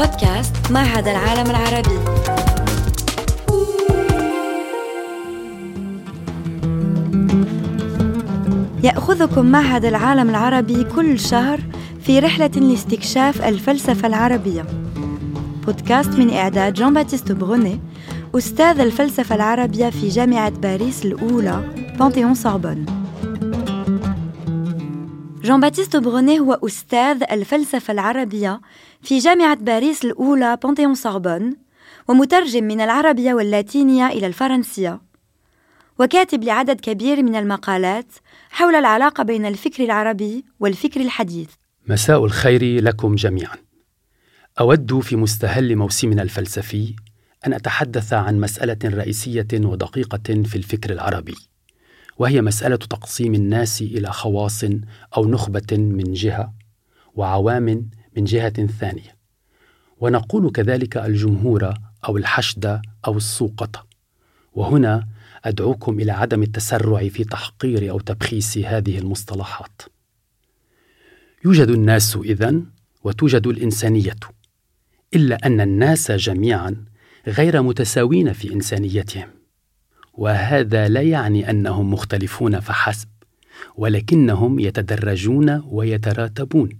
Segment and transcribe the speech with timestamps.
[0.00, 1.98] بودكاست معهد العالم العربي.
[8.82, 11.60] يأخذكم معهد العالم العربي كل شهر
[12.02, 14.66] في رحلة لاستكشاف الفلسفة العربية.
[15.66, 17.80] بودكاست من إعداد جان باتيست بروني
[18.34, 21.64] أستاذ الفلسفة العربية في جامعة باريس الأولى
[21.98, 22.86] بانتيون سوربون
[25.42, 28.60] جان باتيست بروني هو أستاذ الفلسفة العربية
[29.02, 31.56] في جامعة باريس الأولى بانتيون سوربون
[32.08, 35.00] ومترجم من العربية واللاتينية إلى الفرنسية.
[35.98, 38.06] وكاتب لعدد كبير من المقالات
[38.50, 41.48] حول العلاقة بين الفكر العربي والفكر الحديث.
[41.88, 43.56] مساء الخير لكم جميعا.
[44.60, 46.94] أود في مستهل موسمنا الفلسفي
[47.46, 51.36] أن أتحدث عن مسألة رئيسية ودقيقة في الفكر العربي
[52.18, 54.64] وهي مسألة تقسيم الناس إلى خواص
[55.16, 56.54] أو نخبة من جهة
[57.14, 59.16] وعوام من جهة ثانية.
[60.00, 61.74] ونقول كذلك الجمهور
[62.08, 63.86] أو الحشد أو السوقة
[64.52, 65.06] وهنا
[65.44, 69.82] أدعوكم إلى عدم التسرع في تحقير أو تبخيس هذه المصطلحات.
[71.44, 72.66] يوجد الناس إذن
[73.04, 74.16] وتوجد الإنسانية
[75.14, 76.84] إلا أن الناس جميعا
[77.26, 79.28] غير متساوين في إنسانيتهم.
[80.12, 83.08] وهذا لا يعني أنهم مختلفون فحسب
[83.76, 86.79] ولكنهم يتدرجون ويتراتبون.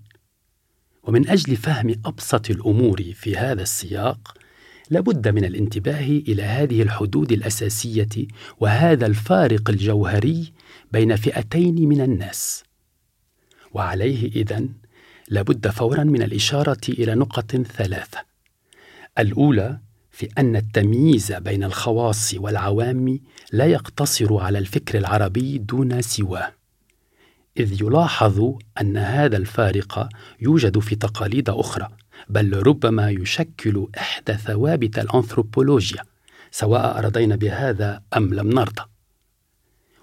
[1.02, 4.38] ومن أجل فهم أبسط الأمور في هذا السياق
[4.90, 8.26] لابد من الانتباه إلى هذه الحدود الأساسية
[8.60, 10.52] وهذا الفارق الجوهري
[10.92, 12.64] بين فئتين من الناس.
[13.72, 14.68] وعليه إذن
[15.28, 18.18] لابد فورا من الإشارة إلى نقط ثلاثة.
[19.18, 19.78] الأولى
[20.10, 23.20] في أن التمييز بين الخواص والعوام
[23.52, 26.59] لا يقتصر على الفكر العربي دون سواه.
[27.56, 30.08] إذ يلاحظ أن هذا الفارق
[30.40, 31.88] يوجد في تقاليد أخرى
[32.28, 36.02] بل ربما يشكل إحدى ثوابت الأنثروبولوجيا
[36.50, 38.82] سواء أرضينا بهذا أم لم نرضى.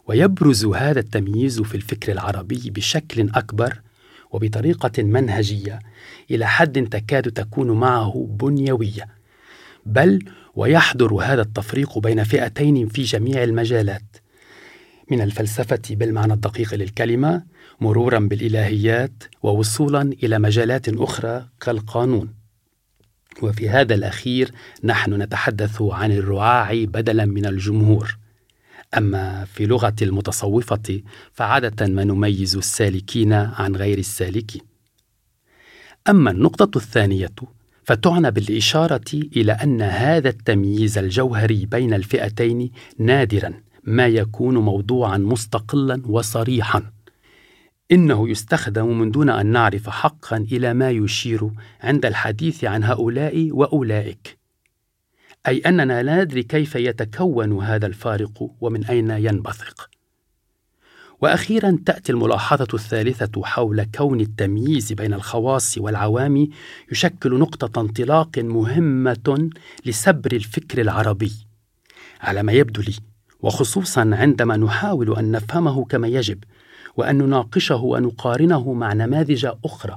[0.07, 3.81] ويبرز هذا التمييز في الفكر العربي بشكل أكبر
[4.31, 5.79] وبطريقة منهجية
[6.31, 9.07] إلى حد تكاد تكون معه بنيوية
[9.85, 14.26] بل ويحضر هذا التفريق بين فئتين في جميع المجالات.
[15.11, 17.43] من الفلسفة بالمعنى الدقيق للكلمة
[17.81, 22.33] مرورا بالإلهيات ووصولا إلى مجالات أخرى كالقانون.
[23.41, 24.51] وفي هذا الأخير
[24.83, 28.17] نحن نتحدث عن الرعاع بدلا من الجمهور.
[28.97, 31.01] أما في لغة المتصوفة
[31.33, 34.61] فعادة ما نميز السالكين عن غير السالكين.
[36.09, 37.35] أما النقطة الثانية
[37.83, 43.66] فتعنى بالإشارة إلى أن هذا التمييز الجوهري بين الفئتين نادرا.
[43.87, 46.91] ما يكون موضوعا مستقلا وصريحا.
[47.91, 51.49] إنه يستخدم من دون أن نعرف حقا إلى ما يشير
[51.81, 54.37] عند الحديث عن هؤلاء وأولئك.
[55.47, 59.89] أي أننا لا ندري كيف يتكون هذا الفارق ومن أين ينبثق.
[61.21, 66.47] وأخيرا تأتي الملاحظة الثالثة حول كون التمييز بين الخواص والعوام
[66.91, 69.49] يشكل نقطة انطلاق مهمة
[69.85, 71.33] لسبر الفكر العربي.
[72.21, 72.93] على ما يبدو لي
[73.47, 76.43] وخصوصا عندما نحاول أن نفهمه كما يجب
[76.97, 79.95] وأن نناقشه ونقارنه مع نماذج أخرى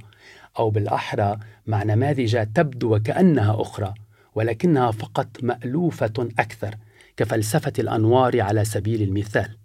[0.59, 3.95] أو بالأحرى مع نماذج تبدو وكأنها أخرى
[4.35, 6.75] ولكنها فقط مألوفة أكثر
[7.17, 9.57] كفلسفة الأنوار على سبيل المثال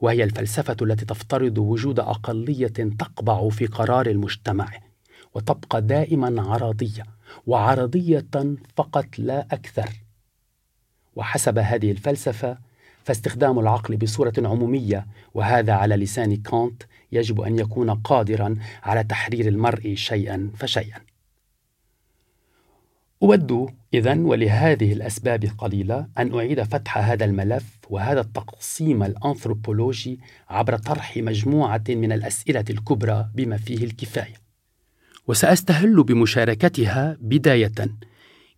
[0.00, 2.66] وهي الفلسفة التي تفترض وجود أقلية
[2.98, 4.68] تقبع في قرار المجتمع
[5.34, 7.04] وتبقى دائما عرضية
[7.46, 9.88] وعرضية فقط لا أكثر.
[11.16, 12.58] وحسب هذه الفلسفة
[13.04, 16.82] فاستخدام العقل بصورة عمومية وهذا على لسان كانت
[17.12, 21.00] يجب أن يكون قادرا على تحرير المرء شيئا فشيئا.
[23.22, 31.16] أود إذا ولهذه الأسباب القليلة أن أعيد فتح هذا الملف وهذا التقسيم الأنثروبولوجي عبر طرح
[31.16, 34.44] مجموعة من الأسئلة الكبرى بما فيه الكفاية.
[35.28, 37.72] وسأستهل بمشاركتها بداية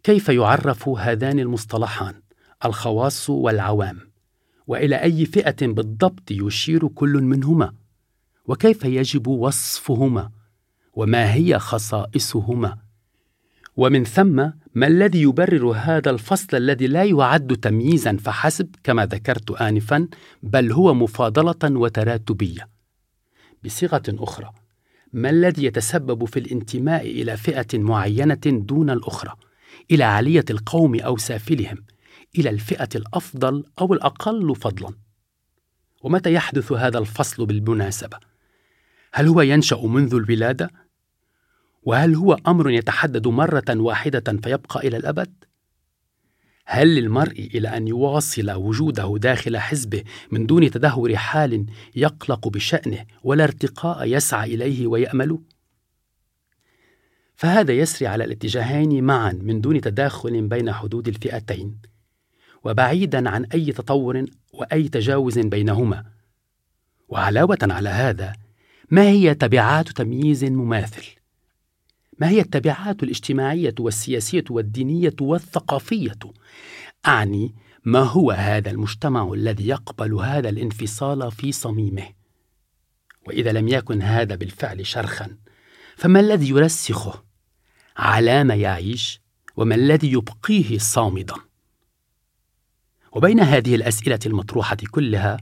[0.02, 2.14] كيف يعرف هذان المصطلحان
[2.64, 4.05] الخواص والعوام
[4.66, 7.72] وإلى أي فئة بالضبط يشير كل منهما
[8.46, 10.30] وكيف يجب وصفهما
[10.94, 12.78] وما هي خصائصهما.
[13.76, 14.36] ومن ثم
[14.74, 20.08] ما الذي يبرر هذا الفصل الذي لا يعد تمييزا فحسب كما ذكرت انفا
[20.42, 22.68] بل هو مفاضلة وتراتبية.
[23.64, 24.52] بصيغة أخرى
[25.12, 29.32] ما الذي يتسبب في الانتماء إلى فئة معينة دون الأخرى
[29.90, 31.84] إلى عليه القوم أو سافلهم؟
[32.38, 34.94] إلى الفئة الأفضل أو الأقل فضلا.
[36.02, 38.18] ومتى يحدث هذا الفصل بالمناسبة؟
[39.12, 40.70] هل هو ينشأ منذ الولادة؟
[41.82, 45.44] وهل هو أمر يتحدد مرة واحدة فيبقى إلى الأبد؟
[46.66, 53.44] هل للمرء إلى أن يواصل وجوده داخل حزبه من دون تدهور حال يقلق بشأنه ولا
[53.44, 55.38] ارتقاء يسعى إليه ويامل
[57.36, 61.78] فهذا يسري على الاتجاهين معا من دون تداخل بين حدود الفئتين.
[62.66, 66.04] وبعيدا عن أي تطور وأي تجاوز بينهما.
[67.08, 68.32] وعلاوة على هذا
[68.90, 71.06] ما هي تبعات تمييز مماثل؟
[72.18, 76.18] ما هي التبعات الاجتماعية والسياسية والدينية والثقافية؟
[77.06, 77.54] أعني
[77.84, 82.08] ما هو هذا المجتمع الذي يقبل هذا الانفصال في صميمه؟
[83.26, 85.36] وإذا لم يكن هذا بالفعل شرخا
[85.96, 87.24] فما الذي يرسخه؟
[87.96, 89.20] على ما يعيش
[89.56, 91.45] وما الذي يبقيه صامدا؟
[93.16, 95.36] وبين هذه الأسئلة المطروحة كلها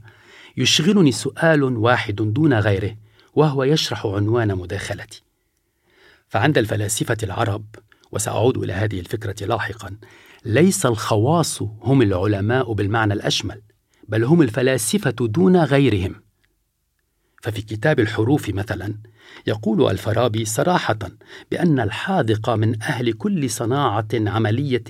[0.57, 2.95] يشغلني سؤال واحد دون غيره
[3.33, 5.23] وهو يشرح عنوان مداخلتي.
[6.27, 7.65] فعند الفلاسفة العرب
[8.11, 9.97] وسأعود إلى هذه الفكرة لاحقا
[10.45, 13.61] ليس الخواص هم العلماء بالمعنى الأشمل
[14.07, 16.15] بل هم الفلاسفة دون غيرهم.
[17.41, 18.95] ففي كتاب الحروف مثلا
[19.47, 20.99] يقول الفارابي صراحة
[21.51, 24.83] بأن الحاذق من أهل كل صناعة عملية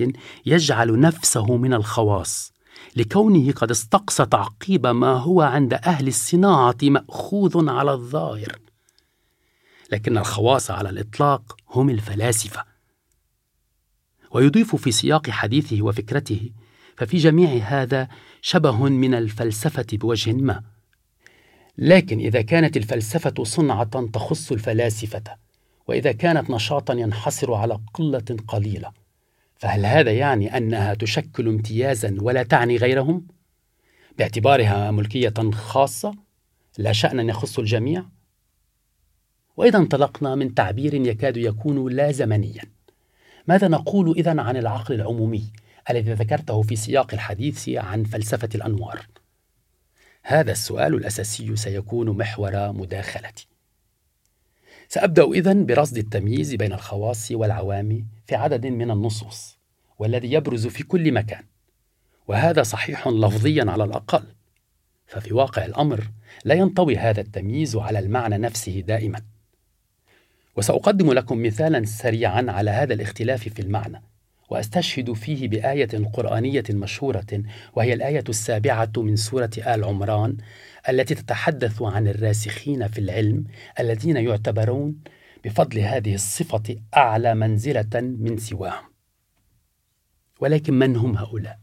[0.46, 2.55] يجعل نفسه من الخواص.
[2.96, 8.60] لكونه قد استقصى تعقيب ما هو عند أهل الصناعة مأخوذ على الظاهر.
[9.92, 12.64] لكن الخواص على الإطلاق هم الفلاسفة.
[14.32, 16.50] ويضيف في سياق حديثه وفكرته
[16.98, 18.08] ففي جميع هذا
[18.42, 20.64] شبه من الفلسفة بوجه ما.
[21.78, 25.24] لكن إذا كانت الفلسفة صنعة تخص الفلاسفة
[25.88, 29.05] وإذا كانت نشاطا ينحصر على قلة قليلة.
[29.58, 33.28] فهل هذا يعني أنها تشكل امتيازا ولا تعني غيرهم؟
[34.18, 36.16] باعتبارها ملكية خاصة؟
[36.78, 38.06] لا شانا يخص الجميع؟
[39.58, 42.64] واذا انطلقنا من تعبير يكاد يكون لا زمنيا
[43.48, 45.52] ماذا نقول اذا عن العقل العمومي
[45.90, 49.08] الذي ذكرته في سياق الحديث عن فلسفة الأنوار؟
[50.24, 53.48] هذا السؤال الأساسي سيكون محور مداخلتي.
[54.90, 59.58] سأبدأ اذا برصد التمييز بين الخواص والعوام في عدد من النصوص
[60.00, 61.44] والذي يبرز في كل مكان
[62.28, 64.24] وهذا صحيح لفظيا على الأقل.
[65.08, 66.08] ففي واقع الأمر
[66.46, 69.22] لا ينطوي هذا التمييز على المعنى نفسه دائما.
[70.56, 74.02] وسأقدم لكم مثالا سريعا على هذا الاختلاف في المعنى.
[74.50, 77.44] وأستشهد فيه بآية قرآنية مشهورة
[77.74, 80.38] وهي الآية السابعة من سورة آل عمران
[80.90, 83.44] التي تتحدث عن الراسخين في العلم
[83.80, 84.96] الذين يعتبرون
[85.46, 88.86] بفضل هذه الصفة أعلى منزلة من سواهم.
[90.40, 91.60] ولكن من هم هؤلاء؟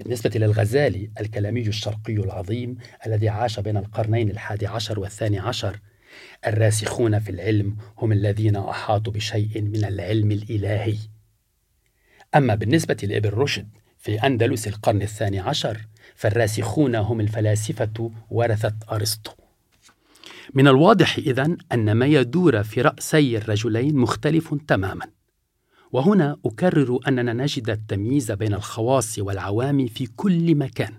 [0.00, 5.80] بالنسبة للغزالي الكلامي الشرقي العظيم الذي عاش بين القرنين الحادي عشر والثاني عشر
[6.46, 10.96] الراسخون في العلم هم الذين أحاطوا بشيء من العلم الإلهي.
[12.34, 13.68] أما بالنسبة لابن رشد
[13.98, 15.78] في أندلس القرن الثاني عشر
[16.14, 19.32] فالراسخون هم الفلاسفة ورثة أرسطو.
[20.54, 25.06] من الواضح إذن أن ما يدور في رأسي الرجلين مختلف تماما.
[25.92, 30.92] وهنا أكرر أننا نجد التمييز بين الخواص والعوام في كل مكان.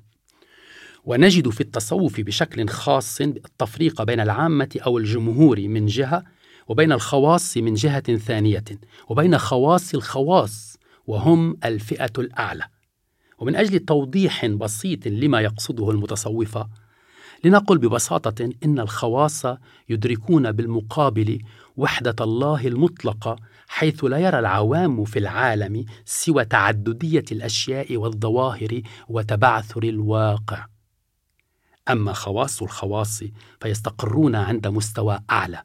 [1.05, 6.23] ونجد في التصوف بشكل خاص التفريق بين العامة أو الجمهور من جهة
[6.67, 8.63] وبين الخواص من جهة ثانية
[9.09, 10.72] وبين خواص الخواص.
[11.07, 12.63] وهم الفئة الأعلى.
[13.39, 16.69] ومن أجل توضيح بسيط لما يقصده المتصوفة
[17.43, 19.45] لنقل ببساطة إن الخواص
[19.89, 21.39] يدركون بالمقابل
[21.77, 23.35] وحدة الله المطلقة
[23.67, 30.65] حيث لا يرى العوام في العالم سوى تعددية الأشياء والظواهر وتبعثر الواقع.
[31.89, 33.23] أما خواص الخواص
[33.61, 35.63] فيستقرون عند مستوى أعلى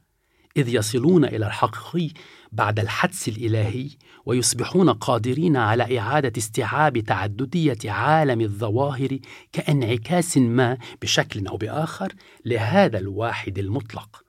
[0.56, 2.10] إذ يصلون إلى الحقيقي
[2.52, 3.90] بعد الحدس الإلهي
[4.28, 9.18] ويصبحون قادرين على إعادة استيعاب تعددية عالم الظواهر
[9.52, 12.12] كانعكاس ما بشكل أو بآخر
[12.44, 14.24] لهذا الواحد المطلق.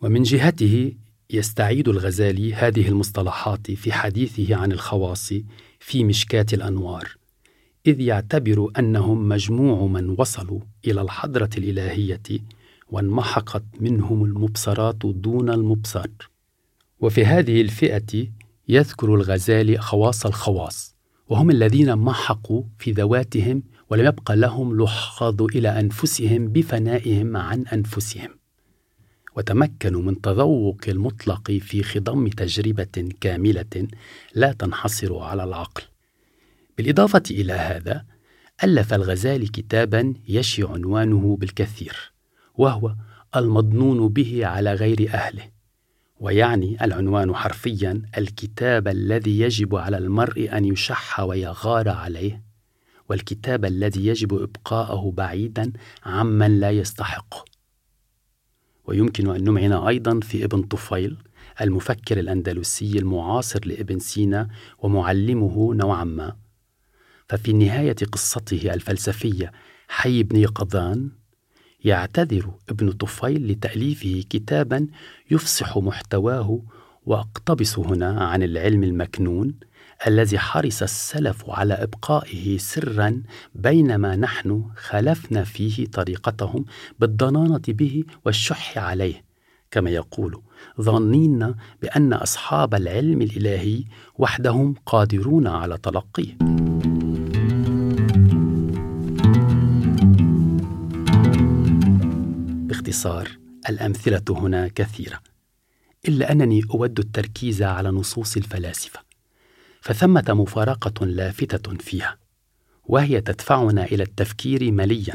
[0.00, 0.92] ومن جهته
[1.30, 5.32] يستعيد الغزالي هذه المصطلحات في حديثه عن الخواص
[5.80, 7.16] في مشكاة الأنوار،
[7.86, 12.22] إذ يعتبر أنهم مجموع من وصلوا إلى الحضرة الإلهية
[12.90, 16.08] وانمحقت منهم المبصرات دون المبصر.
[17.00, 18.28] وفي هذه الفئة
[18.68, 20.96] يذكر الغزالي خواص الخواص
[21.28, 28.30] وهم الذين محقوا في ذواتهم ولم يبق لهم لحظ إلى أنفسهم بفنائهم عن أنفسهم.
[29.36, 33.88] وتمكنوا من تذوق المطلق في خضم تجربة كاملة
[34.34, 35.82] لا تنحصر على العقل.
[36.78, 38.04] بالإضافة إلى هذا
[38.64, 42.12] ألف الغزالي كتابا يشي عنوانه بالكثير
[42.54, 42.94] وهو
[43.36, 45.55] المضنون به على غير أهله.
[46.20, 52.42] ويعني العنوان حرفيا الكتاب الذي يجب على المرء أن يشح ويغار عليه
[53.08, 55.72] والكتاب الذي يجب إبقاءه بعيدا
[56.06, 57.44] عمن لا يستحقه
[58.84, 61.16] ويمكن أن نمعن أيضا في ابن طفيل
[61.60, 66.36] المفكر الأندلسي المعاصر لابن سينا ومعلمه نوعا ما.
[67.28, 69.52] ففي نهاية قصته الفلسفية
[69.88, 71.10] حي بن يقظان
[71.86, 74.86] يعتذر ابن طفيل لتأليفه كتابا
[75.30, 76.62] يفصح محتواه
[77.06, 79.54] واقتبس هنا عن العلم المكنون
[80.06, 83.22] الذي حرص السلف على إبقائه سرا
[83.54, 86.64] بينما نحن خلفنا فيه طريقتهم
[86.98, 89.24] بالضنانة به والشح عليه.
[89.70, 90.42] كما يقول
[90.80, 93.84] ظانين بأن أصحاب العلم الإلهي
[94.18, 96.55] وحدهم قادرون على تلقيه.
[102.86, 103.28] باختصار
[103.68, 105.20] الأمثلة هنا كثيرة
[106.08, 109.00] إلا أنني أود التركيز على نصوص الفلاسفة
[109.80, 112.18] فثمة مفارقة لافتة فيها
[112.84, 115.14] وهي تدفعنا إلى التفكير مليا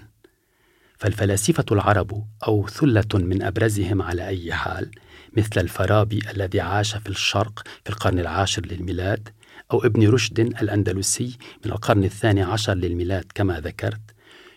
[0.97, 4.91] فالفلاسفة العرب أو ثلة من أبرزهم على أي حال
[5.37, 9.29] مثل الفارابي الذي عاش في الشرق في القرن العاشر للميلاد
[9.71, 14.10] أو ابن رشد الأندلسي من القرن الثاني عشر للميلاد كما ذكرت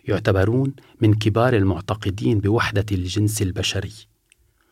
[0.08, 3.92] يعتبرون من كبار المعتقدين بوحدة الجنس البشري.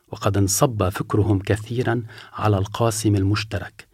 [0.09, 3.87] وقد انصب فكرهم كثيرا على القاسم المشترك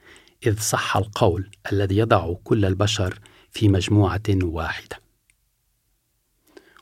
[0.46, 3.18] إذ صح القول الذي يضع كل البشر
[3.50, 5.00] في مجموعة واحدة.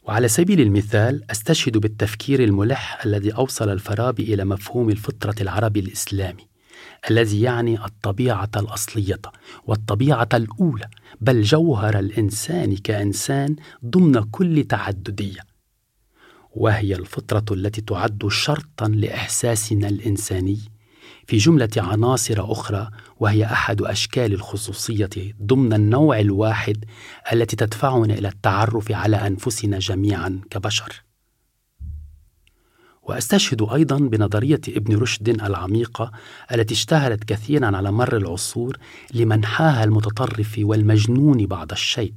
[0.03, 6.56] وعلى سبيل المثال أستشهد بالتفكير الملح الذي أوصل الفارابي إلى مفهوم الفطرة العربي الإسلامي.
[7.11, 9.21] الذي يعني الطبيعة الأصلية
[9.67, 10.89] والطبيعة الأولى
[11.21, 15.41] بل جوهر الإنسان كإنسان ضمن كل تعددية.
[16.55, 20.59] وهي الفطرة التي تعد شرطا لإحساسنا الإنساني.
[21.27, 25.11] في جملة عناصر أخرى وهي أحد أشكال الخصوصية
[25.43, 26.85] ضمن النوع الواحد
[27.33, 31.06] التي تدفعنا إلى التعرف على أنفسنا جميعا كبشر.
[33.07, 36.11] وأستشهد أيضا بنظرية ابن رشد العميقة
[36.53, 38.77] التي اشتهرت كثيرا على مر العصور
[39.15, 42.13] لمنحاها المتطرف والمجنون بعض الشيء.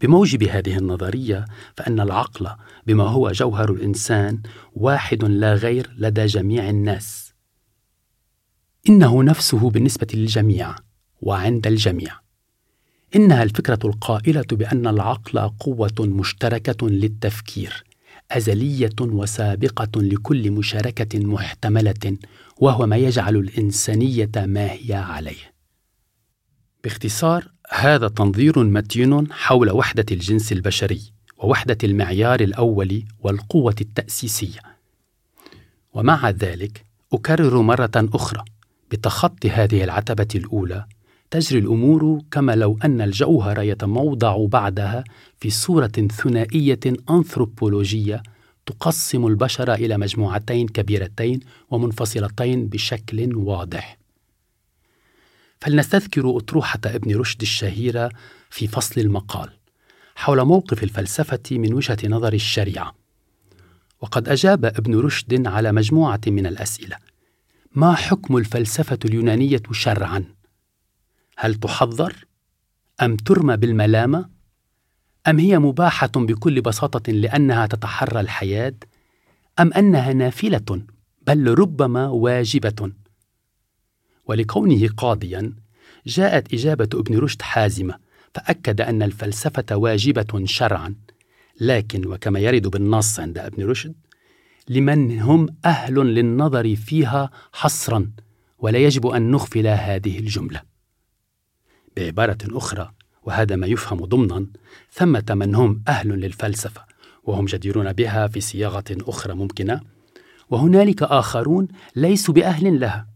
[0.00, 1.44] بموجب هذه النظرية
[1.76, 2.50] فإن العقل
[2.86, 7.34] بما هو جوهر الإنسان واحد لا غير لدى جميع الناس.
[8.88, 10.74] إنه نفسه بالنسبة للجميع
[11.20, 12.12] وعند الجميع.
[13.16, 17.84] إنها الفكرة القائلة بأن العقل قوة مشتركة للتفكير.
[18.36, 22.16] أزلية وسابقة لكل مشاركة محتملة
[22.56, 25.54] وهو ما يجعل الإنسانية ما هي عليه.
[26.84, 31.00] باختصار هذا تنظير متين حول وحدة الجنس البشري
[31.38, 34.60] ووحدة المعيار الأول والقوة التأسيسية.
[35.92, 38.44] ومع ذلك أكرر مرة أخرى
[38.90, 40.86] بتخطي هذه العتبة الأولى
[41.34, 45.04] تجري الأمور كما لو أن الجوهر يتموضع بعدها
[45.40, 48.22] في صورة ثنائية أنثروبولوجية
[48.66, 53.98] تقسم البشر إلى مجموعتين كبيرتين ومنفصلتين بشكل واضح.
[55.60, 58.10] فلنستذكر أطروحة ابن رشد الشهيرة
[58.50, 59.50] في فصل المقال
[60.14, 62.94] حول موقف الفلسفة من وجهة نظر الشريعة.
[64.00, 66.96] وقد أجاب ابن رشد على مجموعة من الأسئلة
[67.74, 70.33] ما حكم الفلسفة اليونانية شرعا؟
[71.36, 72.26] هل تحظر
[73.02, 74.28] أم ترمى بالملامة؟
[75.28, 78.74] أم هي مباحة بكل بساطة لأنها تتحرى الحياة
[79.60, 80.82] أم أنها نافلة
[81.26, 82.92] بل ربما واجبة؟
[84.26, 85.52] ولكونه قاضيا
[86.06, 87.98] جاءت إجابة ابن رشد حازمة
[88.34, 90.94] فأكد أن الفلسفة واجبة شرعا.
[91.60, 93.94] لكن وكما يرد بالنص عند ابن رشد
[94.68, 98.10] لمن هم أهل للنظر فيها حصرا
[98.58, 100.73] ولا يجب أن نغفل هذه الجملة.
[101.96, 104.46] بعبارة أخرى وهذا ما يفهم ضمنا
[104.92, 106.84] ثمة من هم أهل للفلسفة
[107.24, 109.80] وهم جديرون بها في صياغة أخرى ممكنة
[110.50, 113.06] وهنالك آخرون ليسوا بأهل لها.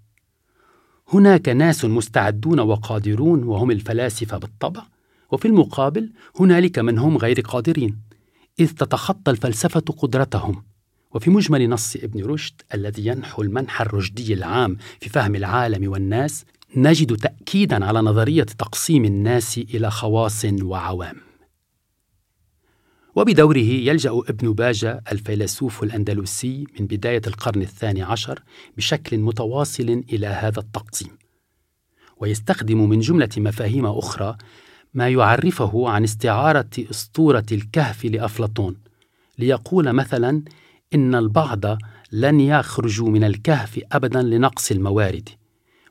[1.08, 4.82] هناك ناس مستعدون وقادرون وهم الفلاسفة بالطبع
[5.30, 7.98] وفي المقابل هنالك من هم غير قادرين
[8.60, 10.64] إذ تتخطى الفلسفة قدرتهم.
[11.14, 16.44] وفي مجمل نص ابن رشد الذي ينحو المنحى الرشدي العام في فهم العالم والناس
[16.76, 21.16] نجد تاكيدا على نظرية تقسيم الناس إلى خواص وعوام.
[23.16, 28.42] وبدوره يلجأ ابن باجة الفيلسوف الأندلسي من بداية القرن الثاني عشر
[28.76, 31.10] بشكل متواصل إلى هذا التقسيم
[32.16, 34.36] ويستخدم من جملة مفاهيم أخرى
[34.94, 38.76] ما يعرفه عن استعارة أسطورة الكهف لأفلاطون
[39.38, 40.42] ليقول مثلا
[40.94, 41.64] إن البعض
[42.12, 45.28] لن يخرجوا من الكهف ابدا لنقص الموارد.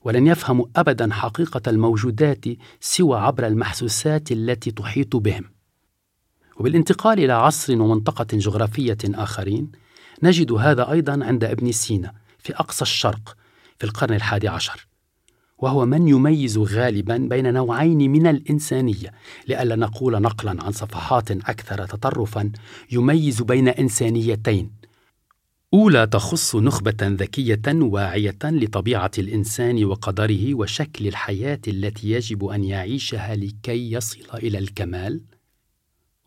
[0.08, 2.46] ولن يفهموا ابدا حقيقة الموجودات
[2.80, 5.44] سوى عبر المحسوسات التي تحيط بهم.
[6.58, 9.72] وبالانتقال إلى عصر ومنطقة جغرافية آخرين
[10.24, 13.38] نجد هذا أيضا عند ابن سينا في أقصى الشرق
[13.78, 14.88] في القرن الحادي عشر.
[15.58, 19.12] وهو من يميز غالبا بين نوعين من الإنسانية
[19.48, 22.52] لئلا نقول نقلا عن صفحات أكثر تطرفا
[22.92, 24.87] يميز بين إنسانيتين.
[25.74, 33.92] أولى تخص نخبة ذكية واعية لطبيعة الإنسان وقدره وشكل الحياة التي يجب أن يعيشها لكي
[33.92, 35.22] يصل إلى الكمال.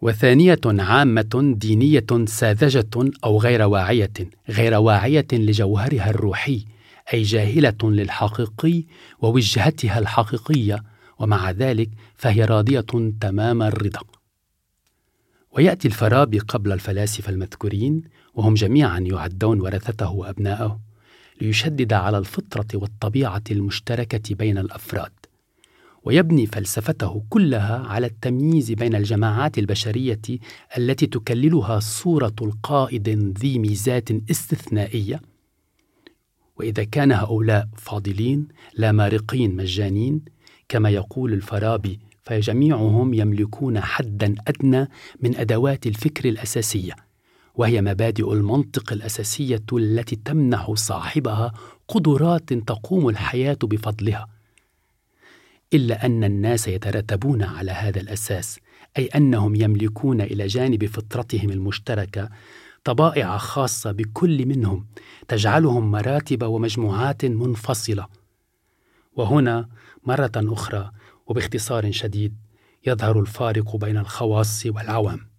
[0.03, 4.13] وثانية عامة دينية ساذجة أو غير واعية.
[4.49, 6.65] غير واعية لجوهرها الروحي
[7.15, 8.85] أي جاهلة للحقيقي
[9.19, 10.83] ووجهتها الحقيقية
[11.19, 14.01] ومع ذلك فهي راضية تمام الرضا.
[15.53, 18.03] ويأتي الفارابي قبل الفلاسفة المذكورين
[18.41, 20.81] وهم جميعا يعدون ورثته وأبناءه
[21.41, 25.13] ليشدد على الفطرة والطبيعة المشتركة بين الأفراد
[26.05, 30.21] ويبني فلسفته كلها على التمييز بين الجماعات البشرية
[30.79, 35.21] التي تكللها صورة القائد ذي ميزات استثنائية.
[36.57, 40.21] وإذا كان هؤلاء فاضلين لا مارقين مجانين
[40.69, 44.89] كما يقول الفارابي فجميعهم يملكون حدا أدنى
[45.21, 47.10] من أدوات الفكر الأساسية.
[47.55, 51.53] وهي مبادئ المنطق الأساسية التي تمنح صاحبها
[51.89, 54.29] قدرات تقوم الحياة بفضلها.
[55.75, 58.59] إلا أن الناس يترتبون على هذا الأساس
[58.99, 62.29] أي أنهم يملكون إلى جانب فطرتهم المشتركة
[62.85, 64.87] طبائع خاصة بكل منهم
[65.29, 68.07] تجعلهم مراتب ومجموعات منفصلة.
[69.17, 69.69] وهنا
[70.05, 70.91] مرة أخرى
[71.27, 72.35] وباختصار شديد
[72.87, 75.30] يظهر الفارق بين الخواص والعوام.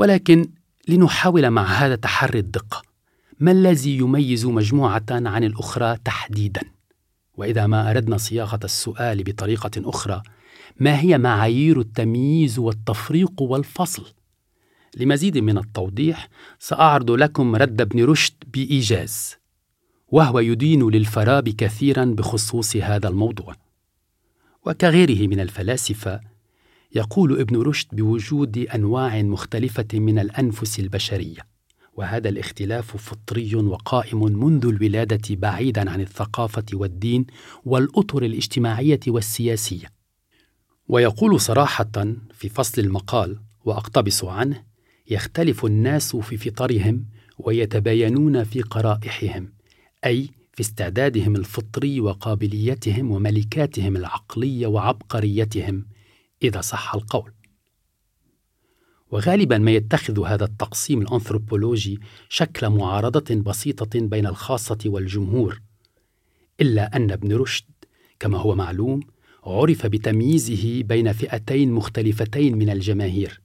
[0.00, 0.50] ولكن
[0.88, 2.82] لنحاول مع هذا تحري الدقة.
[3.40, 6.60] ما الذي يميز مجموعه عن الأخرى تحديدا؟
[7.36, 10.22] وإذا ما أردنا صياغة السؤال بطريقة أخرى
[10.76, 14.06] ما هي معايير التمييز والتفريق والفصل؟
[14.96, 19.36] لمزيد من التوضيح سأعرض لكم رد ابن رشد بإيجاز
[20.08, 23.54] وهو يدين للفارابي كثيرا بخصوص هذا الموضوع.
[24.66, 26.29] وكغيره من الفلاسفة
[26.94, 31.50] يقول ابن رشد بوجود أنواع مختلفة من الأنفس البشرية
[31.96, 37.26] وهذا الاختلاف فطري وقائم منذ الولادة بعيدا عن الثقافة والدين
[37.64, 39.92] والأطر الاجتماعية والسياسية.
[40.88, 44.64] ويقول صراحة في فصل المقال وأقتبس عنه
[45.10, 47.04] يختلف الناس في فطرهم
[47.38, 49.52] ويتباينون في قرائحهم
[50.06, 55.84] أي في استعدادهم الفطري وقابليتهم وملكاتهم العقلية وعبقريتهم.
[56.42, 57.32] إذا صح القول.
[59.10, 65.60] وغالبا ما يتخذ هذا التقسيم الأنثروبولوجي شكل معارضة بسيطة بين الخاصة والجمهور
[66.60, 67.64] إلا أن ابن رشد
[68.20, 69.00] كما هو معلوم
[69.44, 73.40] عرف بتمييزه بين فئتين مختلفتين من الجماهير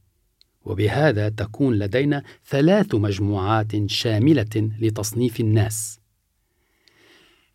[0.66, 6.00] وبهذا تكون لدينا ثلاث مجموعات شاملة لتصنيف الناس.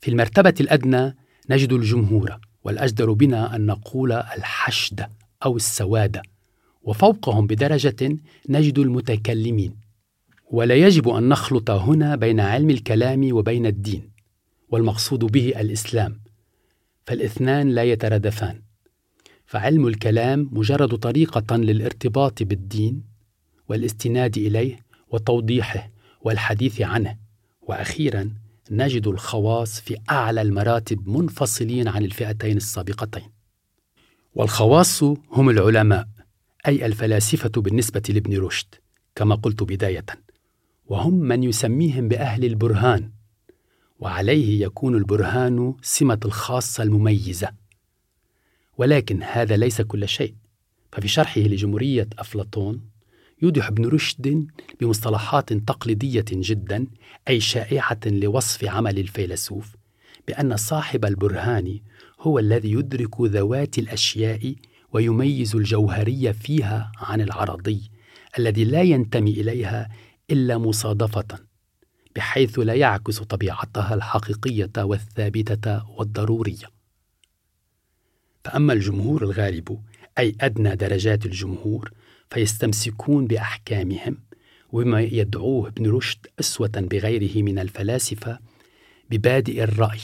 [0.00, 1.16] في المرتبة الأدنى
[1.50, 5.06] نجد الجمهور والأجدر بنا أن نقول الحشد.
[5.44, 6.20] أو السواد
[6.82, 8.16] وفوقهم بدرجة
[8.48, 9.76] نجد المتكلمين.
[10.50, 14.10] ولا يجب أن نخلط هنا بين علم الكلام وبين الدين
[14.68, 16.20] والمقصود به الإسلام
[17.06, 18.62] فالاثنان لا يترادفان.
[19.46, 23.02] فعلم الكلام مجرد طريقة للارتباط بالدين
[23.68, 27.16] والاستناد إليه وتوضيحه والحديث عنه.
[27.62, 28.30] وأخيرا
[28.70, 33.39] نجد الخواص في أعلى المراتب منفصلين عن الفئتين السابقتين.
[34.34, 36.08] والخواص هم العلماء
[36.66, 38.74] أي الفلاسفة بالنسبة لابن رشد
[39.14, 40.04] كما قلت بداية
[40.86, 43.10] وهم من يسميهم بأهل البرهان
[43.98, 47.52] وعليه يكون البرهان سمة الخاصة المميزة.
[48.78, 50.34] ولكن هذا ليس كل شيء
[50.92, 52.80] ففي شرحه لجمهورية أفلاطون
[53.42, 54.46] يوضح ابن رشد
[54.80, 56.86] بمصطلحات تقليدية جدا
[57.28, 59.76] أي شائعة لوصف عمل الفيلسوف
[60.28, 61.80] بأن صاحب البرهان
[62.20, 64.54] هو الذي يدرك ذوات الأشياء
[64.92, 67.90] ويميز الجوهري فيها عن العرضي
[68.38, 69.88] الذي لا ينتمي إليها
[70.30, 71.38] إلا مصادفة
[72.16, 76.70] بحيث لا يعكس طبيعتها الحقيقية والثابتة والضرورية.
[78.44, 79.82] فأما الجمهور الغالب
[80.18, 81.92] أي أدنى درجات الجمهور
[82.30, 84.18] فيستمسكون بأحكامهم
[84.72, 88.38] وما يدعوه ابن رشد أسوة بغيره من الفلاسفة
[89.10, 90.00] ببادئ الرأي.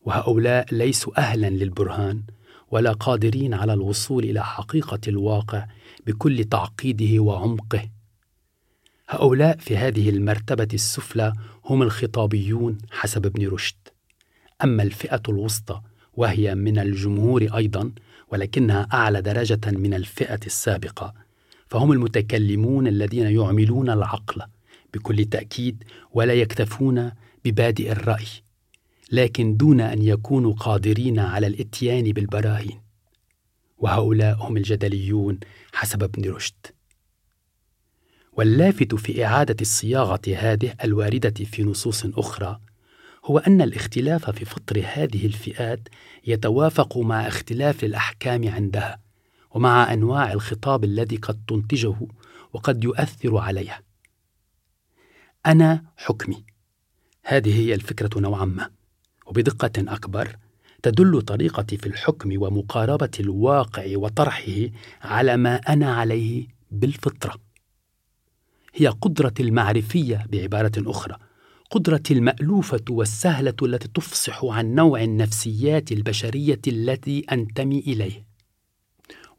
[0.00, 2.22] وهؤلاء ليسوا أهلا للبرهان
[2.70, 5.66] ولا قادرين على الوصول إلى حقيقة الواقع
[6.06, 7.90] بكل تعقيده وعمقه.
[9.08, 11.32] هؤلاء في هذه المرتبة السفلى
[11.64, 13.76] هم الخطابيون حسب ابن رشد.
[14.64, 15.80] أما الفئة الوسطى
[16.14, 17.92] وهي من الجمهور أيضا
[18.28, 21.14] ولكنها أعلى درجة من الفئة السابقة
[21.68, 24.42] فهم المتكلمون الذين يعملون العقل
[24.94, 27.12] بكل تأكيد ولا يكتفون
[27.44, 28.26] ببادئ الرأي.
[29.12, 32.80] لكن دون أن يكونوا قادرين على الإتيان بالبراهين.
[33.78, 35.38] وهؤلاء هم الجدليون
[35.72, 36.66] حسب ابن رشد.
[38.32, 42.60] واللافت في إعادة الصياغة هذه الواردة في نصوص أخرى
[43.24, 45.88] هو أن الاختلاف في فطر هذه الفئات
[46.26, 49.00] يتوافق مع اختلاف الأحكام عندها
[49.50, 51.96] ومع أنواع الخطاب الذي قد تنتجه
[52.52, 53.82] وقد يؤثر عليها.
[55.46, 56.44] أنا حكمي.
[57.24, 58.70] هذه هي الفكرة نوعا ما.
[59.30, 60.36] وبدقة أكبر
[60.82, 64.68] تدل طريقتي في الحكم ومقاربة الواقع وطرحه
[65.02, 67.34] على ما أنا عليه بالفطرة.
[68.74, 71.16] هي قدرة المعرفية بعبارة أخرى
[71.70, 78.24] قدرة المألوفة والسهلة التي تفصح عن نوع النفسيات البشرية التي أنتمي إليه.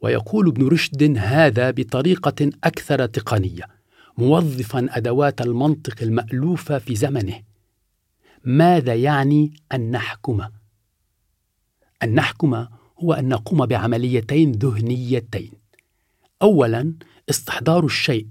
[0.01, 3.63] ويقول ابن رشد هذا بطريقة أكثر تقنية
[4.17, 7.50] موظفا أدوات المنطق المألوفة في زمنه.
[8.43, 10.41] ماذا يعني أن نحكم؟
[12.03, 12.65] أن نحكم
[12.99, 15.51] هو أن نقوم بعمليتين ذهنيتين.
[16.41, 16.93] أولا
[17.29, 18.27] استحضار الشيء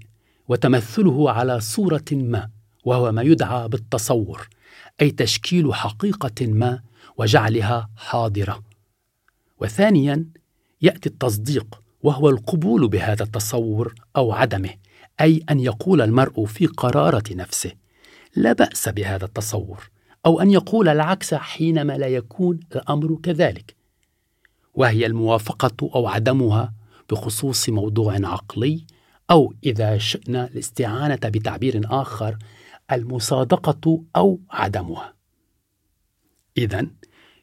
[0.47, 2.49] وتمثله على صورة ما
[2.85, 4.47] وهو ما يدعى بالتصور
[5.01, 6.81] أي تشكيل حقيقة ما
[7.17, 8.63] وجعلها حاضرة.
[9.59, 10.25] وثانيا
[10.81, 14.69] يأتي التصديق وهو القبول بهذا التصور أو عدمه
[15.21, 17.71] أي أن يقول المرء في قرارة نفسه
[18.35, 19.90] لا بأس بهذا التصور.
[20.25, 23.75] أو أن يقول العكس حينما لا يكون الأمر كذلك
[24.73, 26.73] وهي الموافقة أو عدمها
[27.09, 28.85] بخصوص موضوع عقلي
[29.31, 32.37] أو إذا شئنا الاستعانة بتعبير آخر
[32.91, 35.13] المصادقة أو عدمها.
[36.57, 36.87] إذا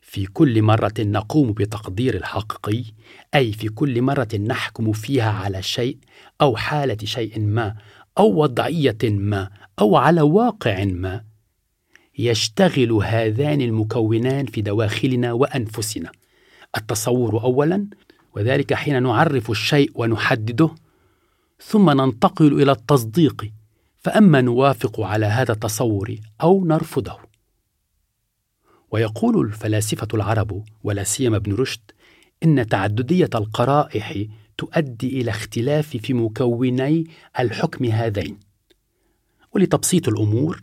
[0.03, 2.85] في كل مرة نقوم بتقدير الحقيقي
[3.35, 5.99] أي في كل مرة نحكم فيها على شيء
[6.41, 7.77] أو حالة شيء ما
[8.19, 11.25] أو وضعية ما أو على واقع ما
[12.19, 16.13] يشتغل هذان المكونان في دواخلنا وأنفسنا.
[16.77, 17.87] التصور أولا
[18.35, 20.71] وذلك حين نعرف الشيء ونحدده
[21.61, 23.51] ثم ننتقل إلى التصديق.
[23.99, 27.19] فأما نوافق على هذا التصور أو نرفضه.
[28.91, 31.81] ويقول الفلاسفة العرب ولا سيما ابن رشد
[32.45, 34.25] إن تعددية القرائح
[34.59, 37.07] تؤدي إلى اختلاف في مكوني
[37.41, 38.39] الحكم هذين.
[39.55, 40.63] ولتبسيط الأمور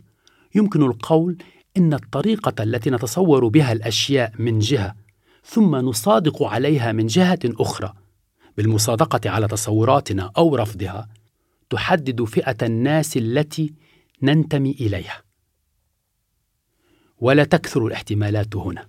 [0.56, 1.38] يمكن القول
[1.76, 4.94] إن الطريقة التي نتصور بها الأشياء من جهة
[5.44, 7.94] ثم نصادق عليها من جهة أخرى
[8.56, 11.08] بالمصادقة على تصوراتنا أو رفضها
[11.70, 13.74] تحدد فئة الناس التي
[14.22, 15.22] ننتمي إليها.
[17.18, 18.88] ولا تكثر الاحتمالات هنا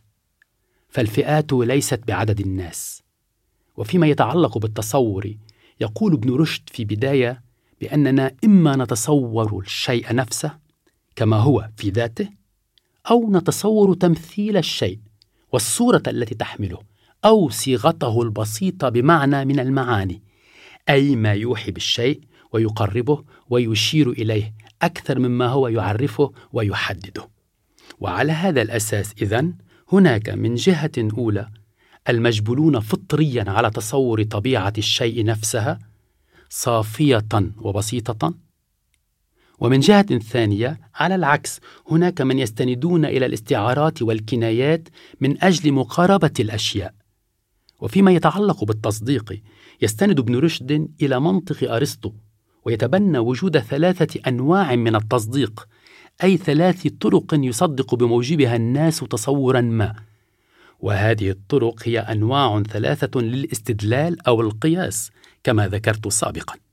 [0.90, 3.04] فالفئات ليست بعدد الناس.
[3.78, 5.34] وفيما يتعلق بالتصور
[5.82, 7.44] يقول ابن رشد في بداية
[7.82, 10.67] بأننا إما نتصور الشيء نفسه
[11.18, 12.30] كما هو في ذاته
[13.10, 15.00] أو نتصور تمثيل الشيء
[15.52, 16.80] والصورة التي تحمله
[17.26, 20.22] أو صيغته البسيطة بمعنى من المعاني
[20.90, 22.22] أي ما يوحي بالشيء
[22.54, 27.30] ويقربه ويشير إليه أكثر مما هو يعرفه ويحدده.
[28.00, 29.54] وعلى هذا الأساس إذن
[29.92, 31.50] هناك من جهة أولى
[32.10, 35.80] المجبولون فطريا على تصور طبيعة الشيء نفسها
[36.50, 37.28] صافية
[37.58, 38.34] وبسيطة
[39.60, 41.60] ومن جهة ثانية على العكس
[41.92, 44.90] هناك من يستندون إلى الاستعارات والكنايات
[45.22, 46.94] من أجل مقاربة الأشياء.
[47.82, 49.42] وفيما يتعلق بالتصديق
[49.82, 52.12] يستند ابن رشد إلى منطق أرسطو
[52.66, 55.68] ويتبنى وجود ثلاثة أنواع من التصديق
[56.24, 59.96] أي ثلاث طرق يصدق بموجبها الناس تصورا ما.
[60.80, 65.12] وهذه الطرق هي أنواع ثلاثة للاستدلال أو القياس
[65.44, 66.67] كما ذكرت سابقا.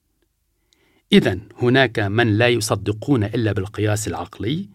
[1.13, 4.69] إذا هناك من لا يصدقون إلا بالقياس العقلي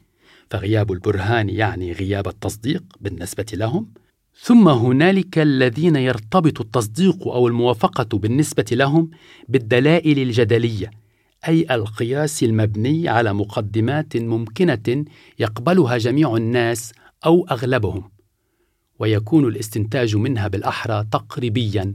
[0.50, 3.88] فغياب البرهان يعني غياب التصديق بالنسبة لهم
[4.42, 9.10] ثم هنالك الذين يرتبط التصديق أو الموافقة بالنسبة لهم
[9.48, 10.92] بالدلائل الجدلية
[11.48, 15.06] أي القياس المبني على مقدمات ممكنة
[15.40, 16.94] يقبلها جميع الناس
[17.26, 18.12] أو أغلبهم
[19.00, 21.94] ويكون الاستنتاج منها بالأحرى تقريبيا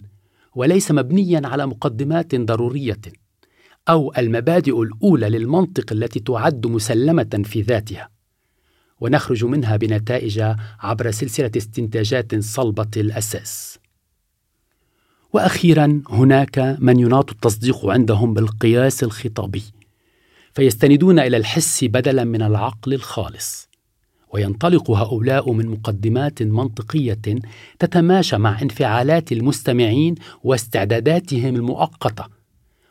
[0.54, 3.00] وليس مبنيا على مقدمات ضرورية.
[3.88, 8.08] أو المبادئ الأولى للمنطق التي تعد مسلمة في ذاتها.
[9.00, 10.42] ونخرج منها بنتائج
[10.80, 13.78] عبر سلسلة استنتاجات صلبة الأساس.
[15.32, 19.62] وأخيرا هناك من يناط التصديق عندهم بالقياس الخطابي
[20.52, 23.68] فيستندون إلى الحس بدلا من العقل الخالص.
[24.32, 27.20] وينطلق هؤلاء من مقدمات منطقية
[27.78, 32.24] تتماشى مع انفعالات المستمعين واستعداداتهم المؤقتة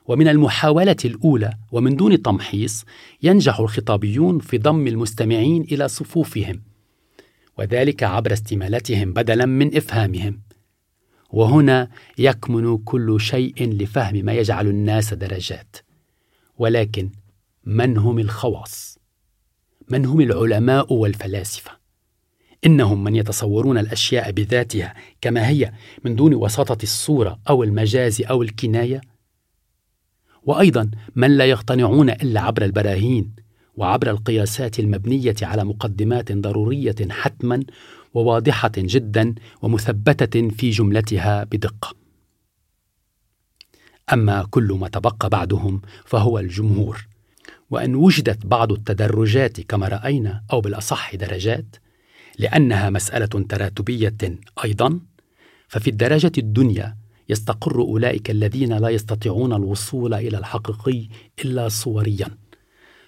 [0.05, 2.85] ومن المحاولة الأولى ومن دون تمحيص
[3.23, 6.61] ينجح الخطابيون في ضم المستمعين إلى صفوفهم
[7.57, 10.41] وذلك عبر استمالتهم بدلا من إفهامهم.
[11.29, 15.75] وهنا يكمن كل شيء لفهم ما يجعل الناس درجات.
[16.57, 17.09] ولكن
[17.65, 18.99] من هم الخواص؟
[19.89, 21.71] من هم العلماء والفلاسفة؟
[22.65, 29.01] إنهم من يتصورون الأشياء بذاتها كما هي من دون وساطة الصورة أو المجاز أو الكناية؟
[30.45, 33.35] وأيضا من لا يقتنعون إلا عبر البراهين
[33.75, 37.63] وعبر القياسات المبنية على مقدمات ضرورية حتما
[38.13, 41.95] وواضحة جدا ومثبتة في جملتها بدقة.
[44.13, 47.07] أما كل ما تبقى بعدهم فهو الجمهور
[47.69, 51.75] وإن وجدت بعض التدرجات كما رأينا أو بالأصح درجات
[52.39, 54.17] لأنها مسألة تراتبية
[54.63, 54.99] أيضا
[55.67, 56.97] ففي الدرجة الدنيا
[57.33, 61.07] يستقر أولئك الذين لا يستطيعون الوصول إلى الحقيقي
[61.45, 62.27] إلا صوريا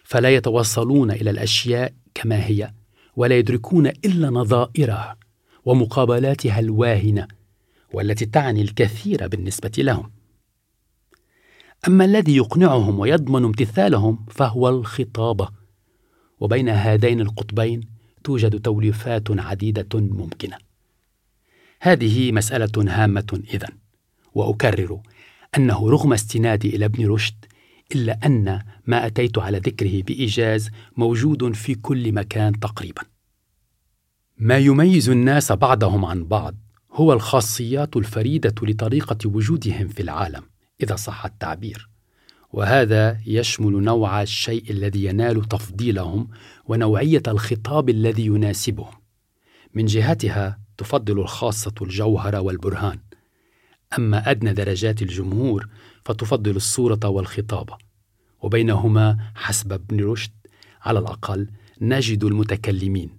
[0.04, 2.72] فلا يتوصلون إلى الأشياء كما هي
[3.16, 5.18] ولا يدركون إلا نظائرها
[5.66, 7.28] ومقابلاتها الواهنة
[7.94, 10.12] والتي تعني الكثير بالنسبة لهم.
[11.88, 15.50] أما الذي يقنعهم ويضمن امتثالهم فهو الخطابه
[16.40, 17.82] وبين هذين القطبين
[18.24, 20.58] توجد توليفات عديدة ممكنة.
[21.82, 23.85] هذه مسألة هامة إذن.
[24.36, 25.00] وأكرر
[25.58, 27.46] أنه رغم استنادي إلى ابن رشد
[27.96, 33.02] إلا أن ما أتيت على ذكره بإيجاز موجود في كل مكان تقريبا.
[34.38, 36.56] ما يميز الناس بعضهم عن بعض
[36.92, 40.42] هو الخاصيات الفريدة لطريقة وجودهم في العالم
[40.84, 41.90] إذا صح التعبير.
[42.54, 46.28] وهذا يشمل نوع الشيء الذي ينال تفضيلهم
[46.66, 48.94] ونوعية الخطاب الذي يناسبهم.
[49.74, 53.00] من جهتها تفضل الخاصة الجوهر والبرهان.
[53.98, 55.68] أما أدنى درجات الجمهور
[56.06, 57.78] فتفضل الصورة والخطابه
[58.42, 60.32] وبينهما حسب ابن رشد
[60.82, 61.48] على الأقل
[61.82, 63.10] نجد المتكلمين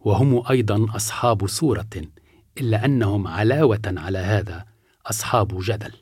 [0.00, 1.90] وهم أيضا أصحاب صورة
[2.60, 4.64] إلا أنهم علاوة على هذا
[5.06, 5.92] أصحاب جدل.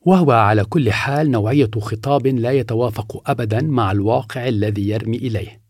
[0.00, 5.60] وهو على كل حال نوعية خطاب لا يتوافق ابدا مع الواقع الذي يرمي إليه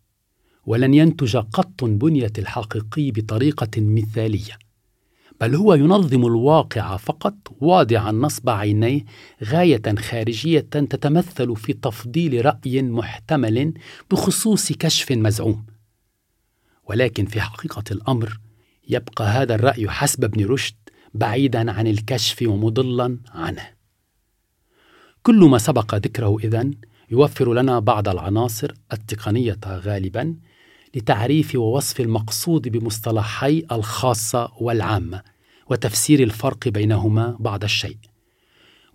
[0.66, 4.58] ولن ينتج قط بنية الحقيقي بطريقة مثالية.
[5.44, 9.04] بل هو ينظم الواقع فقط واضعا نصب عينيه
[9.44, 13.74] غاية خارجية تتمثل في تفضيل رأي محتمل
[14.10, 15.66] بخصوص كشف مزعوم.
[16.84, 18.40] ولكن في حقيقة الأمر
[18.88, 20.74] يبقى هذا الرأي حسب ابن رشد
[21.14, 23.68] بعيدا عن الكشف ومضلا عنه.
[25.22, 26.74] كل ما سبق ذكره إذن
[27.10, 30.36] يوفر لنا بعض العناصر التقنية غالبا
[30.94, 35.33] لتعريف ووصف المقصود بمصطلحي الخاصة والعامة.
[35.66, 37.98] وتفسير الفرق بينهما بعض الشيء.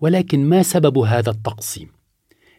[0.02, 1.90] ولكن ما سبب هذا التقسيم؟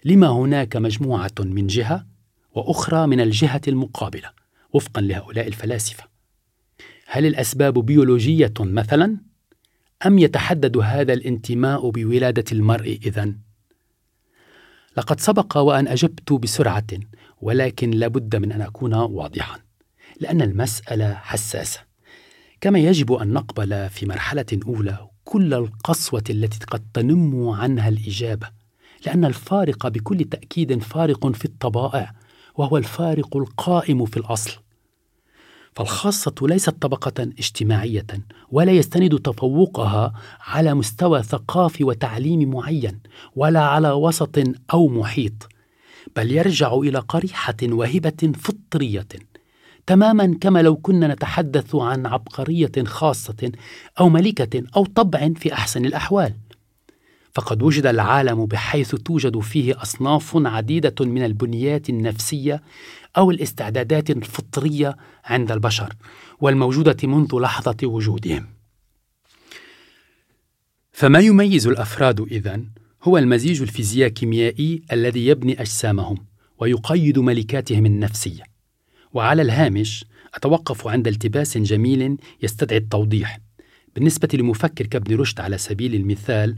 [0.04, 2.06] لما هناك مجموعة من جهة
[2.52, 4.30] وأخرى من الجهة المقابلة
[4.72, 6.04] وفقا لهؤلاء الفلاسفة.
[7.06, 9.16] هل الأسباب بيولوجية مثلا؟
[10.06, 13.38] أم يتحدد هذا الانتماء بولادة المرء إذن؟
[14.96, 16.86] لقد سبق وأن أجبت بسرعة
[17.40, 19.58] ولكن لابد من أن أكون واضحا
[20.20, 21.89] لأن المسألة حساسة.
[22.60, 28.48] كما يجب أن نقبل في مرحلة أولى كل القسوة التي قد تنم عنها الإجابة
[29.06, 32.12] لأن الفارق بكل تأكيد فارق في الطبائع
[32.54, 34.50] وهو الفارق القائم في الأصل.
[35.72, 38.06] فالخاصة ليست طبقة اجتماعية
[38.50, 43.00] ولا يستند تفوقها على مستوى ثقافي وتعليمي معين
[43.36, 44.38] ولا على وسط
[44.72, 45.48] أو محيط
[46.16, 49.08] بل يرجع إلى قريحة وهبة فطرية.
[49.90, 53.52] تماما كما لو كنا نتحدث عن عبقرية خاصة
[54.00, 56.34] أو ملكة أو طبع في أحسن الأحوال.
[57.34, 62.62] فقد وجد العالم بحيث توجد فيه أصناف عديدة من البنيات النفسية
[63.16, 65.92] أو الاستعدادات الفطرية عند البشر
[66.40, 68.46] والموجودة منذ لحظة وجودهم.
[70.92, 72.68] فما يميز الأفراد إذن
[73.02, 76.16] هو المزيج الفيزياء كيميائي الذي يبني أجسامهم
[76.58, 78.49] ويقيد ملكاتهم النفسية.
[79.12, 83.38] وعلى الهامش أتوقف عند التباس جميل يستدعي التوضيح.
[83.94, 86.56] بالنسبة لمفكر كابن رشد على سبيل المثال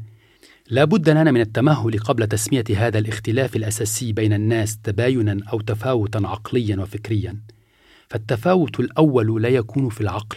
[0.68, 6.18] لا بد لنا من التمهل قبل تسمية هذا الاختلاف الأساسي بين الناس تباينا أو تفاوتا
[6.24, 7.36] عقليا وفكريا.
[8.08, 10.36] فالتفاوت الأول لا يكون في العقل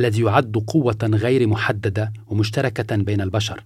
[0.00, 3.64] الذي يعد قوة غير محددة ومشتركة بين البشر.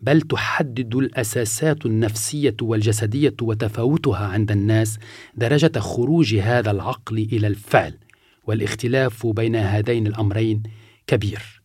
[0.00, 4.98] بل تحدد الأساسات النفسية والجسدية وتفاوتها عند الناس
[5.34, 7.98] درجة خروج هذا العقل إلى الفعل
[8.44, 10.62] والاختلاف بين هذين الأمرين
[11.06, 11.62] كبير.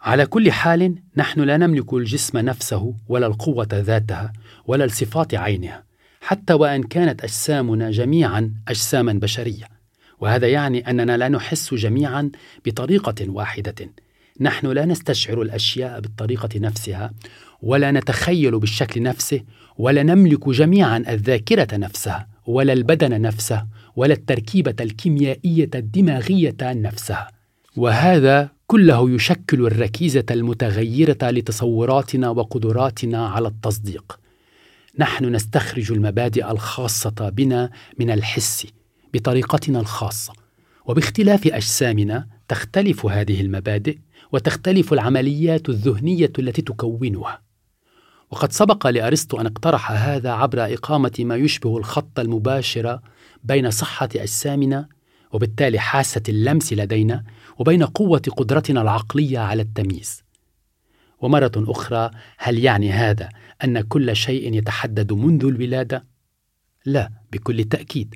[0.00, 4.32] على كل حال نحن لا نملك الجسم نفسه ولا القوة ذاتها
[4.66, 5.84] ولا الصفات عينها
[6.20, 9.64] حتى وإن كانت أجسامنا جميعا اجساما بشرية
[10.20, 12.30] وهذا يعني أننا لا نحس جميعا
[12.66, 13.74] بطريقة واحدة.
[14.40, 17.12] نحن لا نستشعر الأشياء بالطريقة نفسها
[17.62, 19.40] ولا نتخيل بالشكل نفسه
[19.78, 23.66] ولا نملك جميعا الذاكرة نفسها ولا البدن نفسه
[23.96, 27.28] ولا التركيبة الكيميائية الدماغية نفسها.
[27.76, 34.18] وهذا كله يشكل الركيزة المتغيرة لتصوراتنا وقدراتنا على التصديق.
[34.98, 38.66] نحن نستخرج المبادئ الخاصة بنا من الحس
[39.14, 40.32] بطريقتنا الخاصة.
[40.86, 43.98] وباختلاف أجسامنا تختلف هذه المبادئ
[44.34, 47.42] وتختلف العمليات الذهنية التي تكونها.
[48.30, 53.00] وقد سبق لأرسطو أن اقترح هذا عبر إقامة ما يشبه الخط المباشر
[53.44, 54.88] بين صحة أجسامنا
[55.32, 57.24] وبالتالي حاسة اللمس لدينا
[57.58, 60.22] وبين قوة قدرتنا العقلية على التمييز.
[61.20, 63.28] ومرة أخرى هل يعني هذا
[63.64, 66.06] أن كل شيء يتحدد منذ الولادة؟
[66.86, 68.14] لا بكل تأكيد.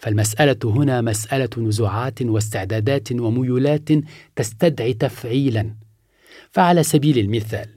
[0.00, 3.88] فالمسألة هنا مسألة نزوعات واستعدادات وميولات
[4.36, 5.74] تستدعي تفعيلا.
[6.50, 7.68] فعلى سبيل المثال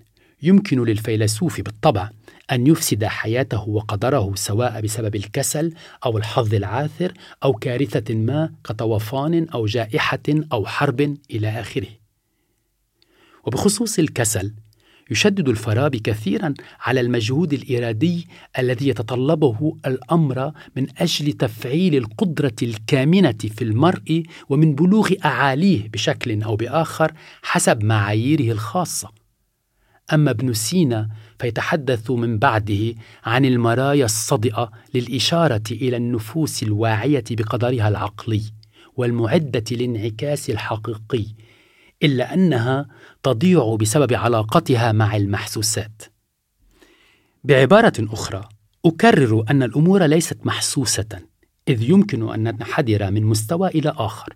[0.41, 2.09] يمكن للفيلسوف بالطبع
[2.51, 5.73] أن يفسد حياته وقدره سواء بسبب الكسل
[6.05, 10.19] أو الحظ العاثر أو كارثة ما كطوفان أو جائحة
[10.53, 11.87] أو حرب إلى آخره.
[13.45, 14.53] وبخصوص الكسل
[15.11, 18.27] يشدد الفارابي كثيرا على المجهود الإرادي
[18.59, 26.55] الذي يتطلبه الأمر من أجل تفعيل القدرة الكامنة في المرء ومن بلوغ أعاليه بشكل أو
[26.55, 27.11] بآخر
[27.41, 29.11] حسب معاييره الخاصة.
[30.13, 38.41] أما ابن سينا فيتحدث من بعده عن المرايا الصدئة للإشارة إلى النفوس الواعية بقدرها العقلي
[38.95, 41.25] والمعدة للانعكاس الحقيقي
[42.03, 42.87] إلا أنها
[43.23, 46.01] تضيع بسبب علاقتها مع المحسوسات.
[47.43, 48.49] بعبارة أخرى
[48.85, 51.05] أكرر أن الأمور ليست محسوسة
[51.67, 54.35] إذ يمكن أن ننحدر من مستوى إلى آخر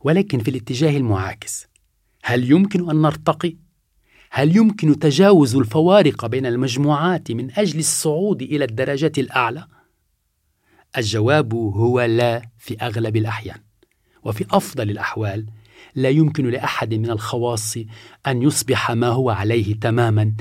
[0.00, 1.66] ولكن في الاتجاه المعاكس.
[2.24, 3.56] هل يمكن أن نرتقي؟
[4.30, 9.66] هل يمكن تجاوز الفوارق بين المجموعات من أجل الصعود إلى الدرجات الأعلى؟
[10.98, 13.60] الجواب هو لا في أغلب الأحيان
[14.22, 15.46] وفي أفضل الأحوال
[15.94, 17.76] لا يمكن لأحد من الخواص
[18.26, 20.32] أن يصبح ما هو عليه تماما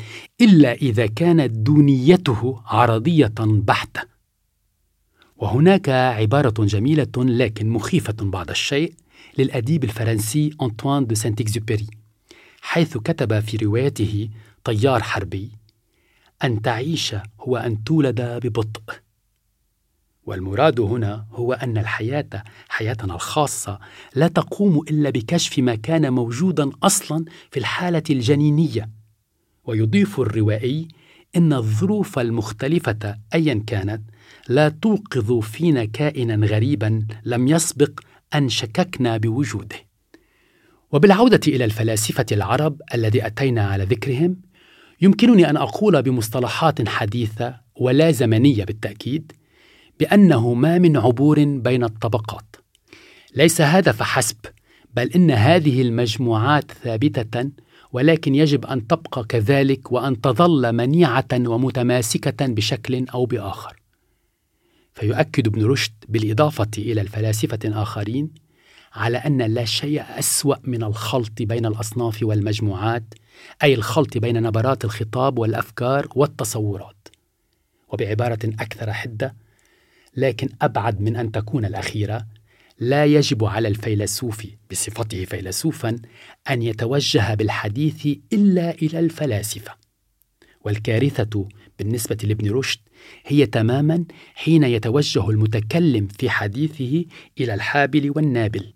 [0.41, 4.01] إلا إذا كانت دونيته عرضية بحتة.
[5.37, 8.93] وهناك عبارة جميلة لكن مخيفة بعض الشيء
[9.37, 11.87] للأديب الفرنسي أنطوان دو سانت اكزوبيري
[12.61, 14.29] حيث كتب في روايته
[14.63, 15.51] طيار حربي
[16.43, 18.81] أن تعيش هو أن تولد ببطء.
[20.29, 23.79] والمراد هنا هو أن الحياة حياتنا الخاصة
[24.15, 28.89] لا تقوم إلا بكشف ما كان موجودا أصلا في الحالة الجنينية.
[29.63, 30.87] ويضيف الروائي
[31.35, 34.01] إن الظروف المختلفة ايا كانت
[34.49, 37.99] لا توقظ فينا كائنا غريبا لم يسبق
[38.35, 39.77] أن شككنا بوجوده.
[40.91, 44.41] وبالعودة إلى الفلاسفة العرب الذي أتينا على ذكرهم
[45.01, 49.38] يمكنني أن أقول بمصطلحات حديثة ولا زمنية بالتأكيد
[49.99, 52.55] بأنه ما من عبور بين الطبقات.
[53.35, 54.37] ليس هذا فحسب
[54.93, 57.49] بل إن هذه المجموعات ثابتة
[57.91, 63.75] ولكن يجب أن تبقى كذلك وأن تظل منيعة ومتماسكة بشكل أو بآخر.
[64.93, 68.29] فيؤكد ابن رشد بالإضافة إلى الفلاسفة الآخرين
[68.93, 73.03] على أن لا شيء أسوأ من الخلط بين الأصناف والمجموعات
[73.63, 77.07] أي الخلط بين نبرات الخطاب والأفكار والتصورات.
[77.89, 79.35] وبعبارة أكثر حدة
[80.17, 82.25] لكن أبعد من أن تكون الأخيرة
[82.79, 85.95] لا يجب على الفيلسوف بصفته فيلسوفا
[86.49, 89.75] أن يتوجه بالحديث إلا إلى الفلاسفة.
[90.61, 91.47] والكارثة
[91.79, 92.79] بالنسبة لابن رشد
[93.25, 94.05] هي تماما
[94.35, 97.05] حين يتوجه المتكلم في حديثه
[97.39, 98.73] إلى الحابل والنابل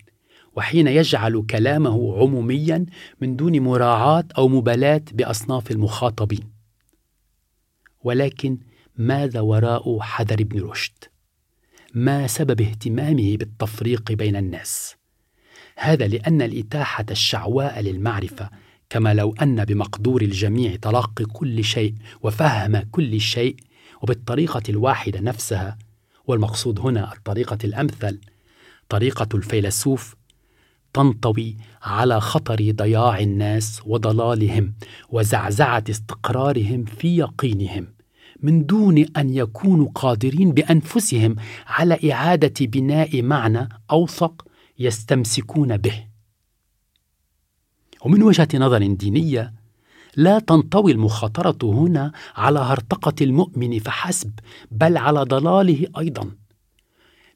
[0.56, 2.86] وحين يجعل كلامه عموميا
[3.22, 6.54] من دون مراعاة أو مبالاة بأصناف المخاطبين.
[8.04, 8.58] ولكن
[8.98, 11.13] ماذا وراء حذر ابن رشد؟
[11.94, 14.96] ما سبب اهتمامه بالتفريق بين الناس.
[15.78, 18.50] هذا لأن الإتاحة الشعواء للمعرفة
[18.90, 23.56] كما لو أن بمقدور الجميع تلقي كل شيء وفهم كل شيء
[24.02, 25.78] وبالطريقة الواحدة نفسها
[26.28, 28.20] والمقصود هنا الطريقة الأمثل
[28.90, 30.16] طريقة الفيلسوف
[30.94, 34.74] تنطوي على خطر ضياع الناس وضلالهم
[35.10, 37.93] وزعزعة استقرارهم في يقينهم.
[38.44, 41.36] من دون أن يكونوا قادرين بأنفسهم
[41.68, 44.46] على إعادة بناء معنى أوثق
[44.80, 46.08] يستمسكون به.
[48.06, 49.54] ومن وجهة نظر دينية
[50.16, 54.32] لا تنطوي المخاطرة هنا على هرطقة المؤمن فحسب
[54.72, 56.32] بل على ضلاله أيضا.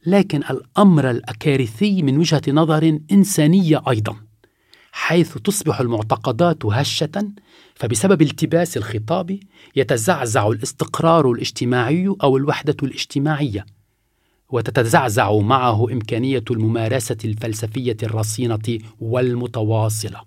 [0.06, 4.27] لكن الأمر الأكارثي من وجهة نظر إنسانية أيضا.
[5.00, 7.32] حيث تصبح المعتقدات هشة
[7.76, 9.40] فبسبب التباس الخطاب
[9.76, 13.66] يتزعزع الاستقرار الاجتماعي أو الوحدة الاجتماعية
[14.50, 20.22] وتتزعزع معه إمكانية الممارسة الفلسفية الرصينة والمتواصلة.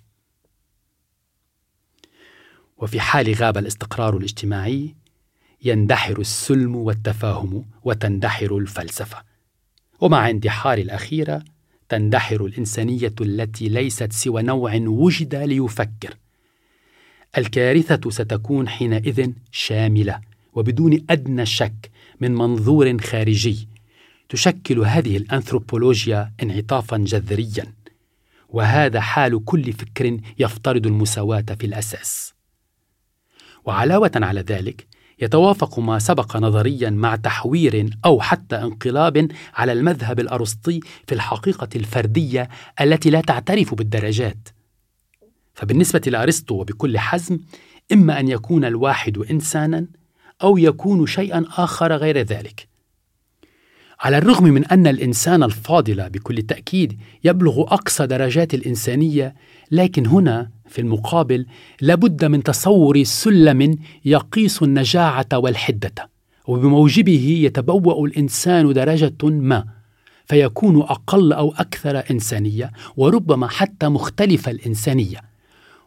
[2.76, 4.94] وفي حال غاب الاستقرار الاجتماعي
[5.64, 9.22] يندحر السلم والتفاهم وتندحر الفلسفة.
[10.00, 11.44] ومع اندحار الأخيرة
[11.90, 16.14] تندحر الإنسانية التي ليست سوى نوع وجد ليفكر.
[17.38, 20.20] الكارثة ستكون حينئذ شاملة
[20.52, 23.68] وبدون أدنى شك من منظور خارجي
[24.28, 27.72] تشكل هذه الأنثروبولوجيا انعطافا جذريا
[28.48, 32.34] وهذا حال كل فكر يفترض المساواة في الأساس.
[33.64, 34.86] وعلاوة على ذلك
[35.20, 42.48] يتوافق ما سبق نظريا مع تحوير أو حتى انقلاب على المذهب الأرسطي في الحقيقة الفردية
[42.80, 44.48] التي لا تعترف بالدرجات.
[45.54, 47.38] فبالنسبة لأرسطو وبكل حزم
[47.92, 49.86] إما أن يكون الواحد انسانا
[50.42, 52.69] أو يكون شيئا آخر غير ذلك.
[54.00, 59.34] على الرغم من أن الإنسان الفاضل بكل تأكيد يبلغ أقصى درجات الإنسانية
[59.70, 61.46] لكن هنا في المقابل
[61.80, 65.94] لابد من تصور سلم يقيس النجاعة والحدة
[66.46, 69.64] وبموجبه يتبوأ الإنسان درجة ما
[70.26, 75.18] فيكون أقل أو أكثر إنسانية وربما حتى مختلف الإنسانية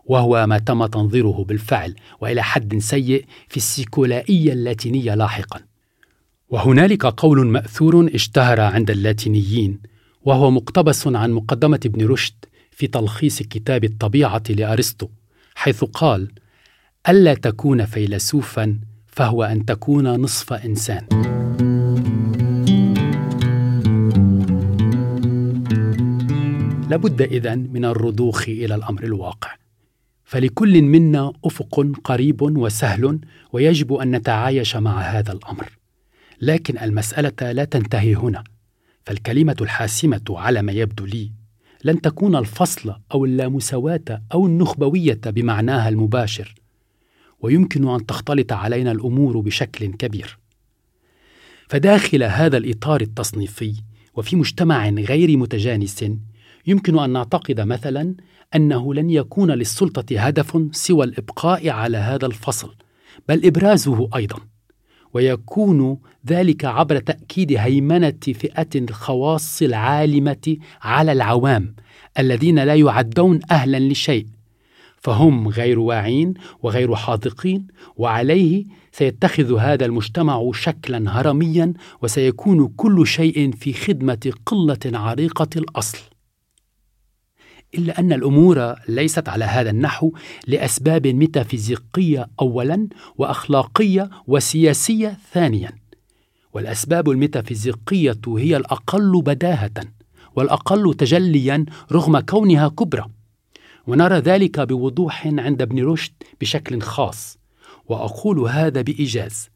[0.06, 5.73] وهو ما تم تنظيره بالفعل وإلى حد سيء في السيكولائية اللاتينية لاحقا.
[6.54, 9.80] وهنالك قول مأثور اشتهر عند اللاتينيين
[10.22, 15.08] وهو مقتبس عن مقدمة ابن رشد في تلخيص كتاب الطبيعة لأرسطو
[15.56, 16.32] حيث قال
[17.10, 21.08] ألا تكون فيلسوفا فهو أن تكون نصف إنسان.
[26.90, 29.56] لابد إذن من الرضوخ إلى الأمر الواقع.
[30.24, 33.20] فلكل منا أفق قريب وسهل
[33.54, 35.83] ويجب أن نتعايش مع هذا الأمر.
[36.44, 38.44] لكن المسألة لا تنتهي هنا.
[39.06, 41.32] فالكلمة الحاسمة على ما يبدو لي
[41.84, 46.56] لن تكون الفصل أو اللامساواة أو النخبوية بمعناها المباشر
[47.40, 50.38] ويمكن أن تختلط علينا الأمور بشكل كبير.
[51.68, 53.76] فداخل هذا الإطار التصنيفي
[54.16, 56.06] وفي مجتمع غير متجانس
[56.68, 58.16] يمكن أن نعتقد مثلا
[58.56, 62.76] أنه لن يكون للسلطة هدف سوى الإبقاء على هذا الفصل
[63.30, 64.53] بل إبرازه أيضا.
[65.14, 65.98] ويكون
[66.28, 71.76] ذلك عبر تأكيد هيمنة فئة الخواص العالمة على العوام
[72.20, 74.26] الذين لا يعدون أهلا لشيء.
[74.98, 76.34] فهم غير واعين
[76.64, 85.48] وغير حاذقين وعليه سيتخذ هذا المجتمع شكلا هرميا وسيكون كل شيء في خدمة قلة عريقة
[85.56, 86.13] الأصل.
[87.76, 90.12] إلا أن الأمور ليست على هذا النحو
[90.48, 95.72] لأسباب ميتافيزيقية اولا وأخلاقية وسياسية ثانيا.
[96.54, 99.72] والأسباب الميتافيزيقية هي الأقل بداهة
[100.36, 103.06] والأقل تجليا رغم كونها كبرى.
[103.88, 107.38] ونرى ذلك بوضوح عند ابن رشد بشكل خاص
[107.86, 109.50] وأقول هذا بإيجاز.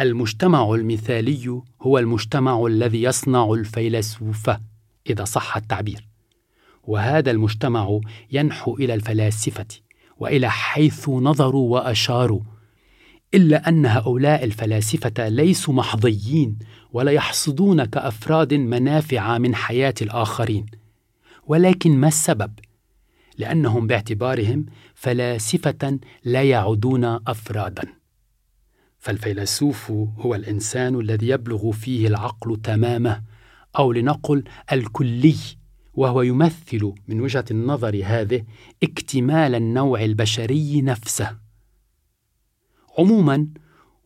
[0.00, 4.50] المجتمع المثالي هو المجتمع الذي يصنع الفيلسوف
[5.10, 6.11] إذا صح التعبير.
[6.82, 8.00] وهذا المجتمع
[8.32, 9.66] ينحو إلى الفلاسفة
[10.18, 12.40] وإلى حيث نظروا وأشاروا
[13.34, 16.58] إلا أن هؤلاء الفلاسفة ليسوا محظيين
[16.92, 20.66] ولا يحصدون كأفراد منافع من حياة الآخرين.
[21.46, 22.52] ولكن ما السبب؟
[23.38, 27.82] لأنهم باعتبارهم فلاسفة لا يعدون أفرادا.
[28.98, 33.22] فالفيلسوف هو الإنسان الذي يبلغ فيه العقل تمامه
[33.78, 35.36] أو لنقل الكلي
[35.94, 38.44] وهو يمثل من وجهة النظر هذه
[38.82, 41.36] اكتمال النوع البشري نفسه.
[42.98, 43.46] عموما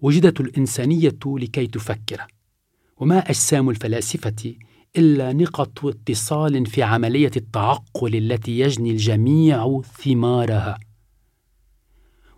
[0.00, 2.26] وجدت الإنسانية لكي تفكر
[2.96, 4.54] وما أجسام الفلاسفة
[4.96, 10.78] إلا نقط اتصال في عملية التعقل التي يجني الجميع ثمارها.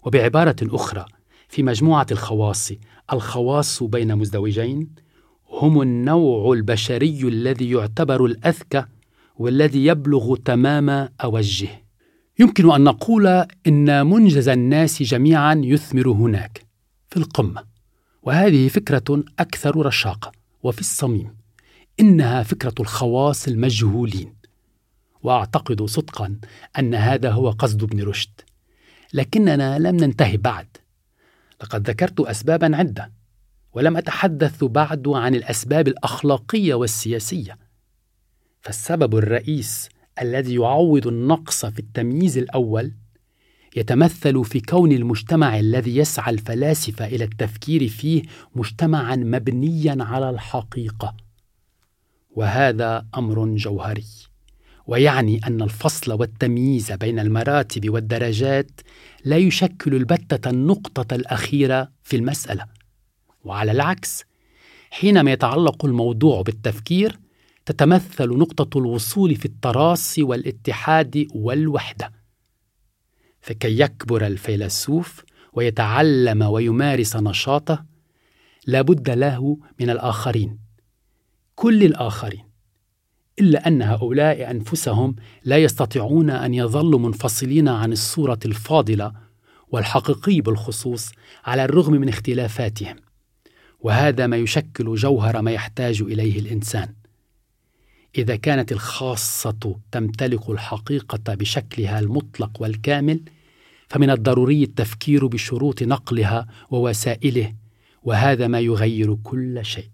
[0.03, 1.05] وبعبارة أخرى
[1.49, 2.73] في مجموعة الخواص
[3.13, 4.89] الخواص بين مزدوجين
[5.51, 8.85] هم النوع البشري الذي يعتبر الأذكى
[9.39, 11.69] والذي يبلغ تمام أوجه.
[12.39, 13.27] يمكن أن نقول
[13.67, 16.65] إن منجز الناس جميعا يثمر هناك
[17.09, 17.65] في القمة.
[18.23, 20.33] وهذه فكرة أكثر رشاقة.
[20.63, 21.37] وفي الصميم
[22.01, 24.35] إنها فكرة الخواص المجهولين.
[25.23, 26.37] وأعتقد صدقا
[26.79, 28.41] أن هذا هو قصد ابن رشد.
[29.13, 30.67] لكننا لم ننتهي بعد.
[31.63, 33.13] لقد ذكرت اسبابا عدة
[33.73, 37.68] ولم أتحدث بعد عن الأسباب الأخلاقية والسياسية.
[38.61, 39.89] فالسبب الرئيس
[40.23, 42.93] الذي يعوض النقص في التمييز الأول
[43.77, 48.23] يتمثل في كون المجتمع الذي يسعى الفلاسفة إلى التفكير فيه
[48.55, 51.17] مجتمعا مبنيا على الحقيقة.
[52.31, 54.05] وهذا أمر جوهري.
[54.87, 58.71] ويعني أن الفصل والتمييز بين المراتب والدرجات
[59.25, 62.67] لا يشكل البتة النقطة الأخيرة في المسألة.
[63.45, 64.25] وعلى العكس
[64.91, 67.19] حينما يتعلق الموضوع بالتفكير
[67.69, 72.13] تتمثل نقطة الوصول في التراصي والاتحاد والوحدة.
[73.41, 77.85] فكي يكبر الفيلسوف ويتعلم ويمارس نشاطه
[78.67, 80.59] لابد له من الآخرين
[81.55, 82.45] كل الآخرين
[83.41, 89.13] إلا أن هؤلاء أنفسهم لا يستطيعون أن يظلوا منفصلين عن الصورة الفاضلة
[89.69, 91.11] والحقيقي بالخصوص
[91.45, 92.97] على الرغم من اختلافاتهم.
[93.81, 96.98] وهذا ما يشكل جوهر ما يحتاج إليه الإنسان.
[98.19, 103.21] إذا كانت الخاصة تمتلك الحقيقة بشكلها المطلق والكامل
[103.89, 107.55] فمن الضروري التفكير بشروط نقلها ووسائله
[108.03, 109.91] وهذا ما يغير كل شيء.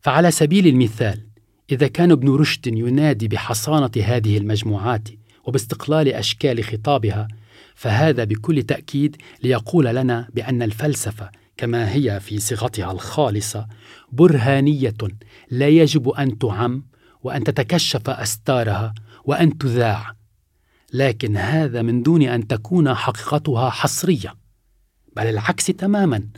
[0.00, 1.26] فعلى سبيل المثال
[1.72, 5.08] إذا كان ابن رشد ينادي بحصانة هذه المجموعات
[5.44, 7.28] وباستقلال أشكال خطابها
[7.74, 13.66] فهذا بكل تأكيد ليقول لنا بأن الفلسفة كما هي في صيغتها الخالصة
[14.12, 14.94] برهانية
[15.50, 16.84] لا يجب أن تعم
[17.22, 18.94] وأن تتكشف أستارها
[19.24, 20.14] وأن تذاع
[20.92, 24.34] لكن هذا من دون أن تكون حقيقتها حصرية
[25.16, 26.28] بل العكس تماما.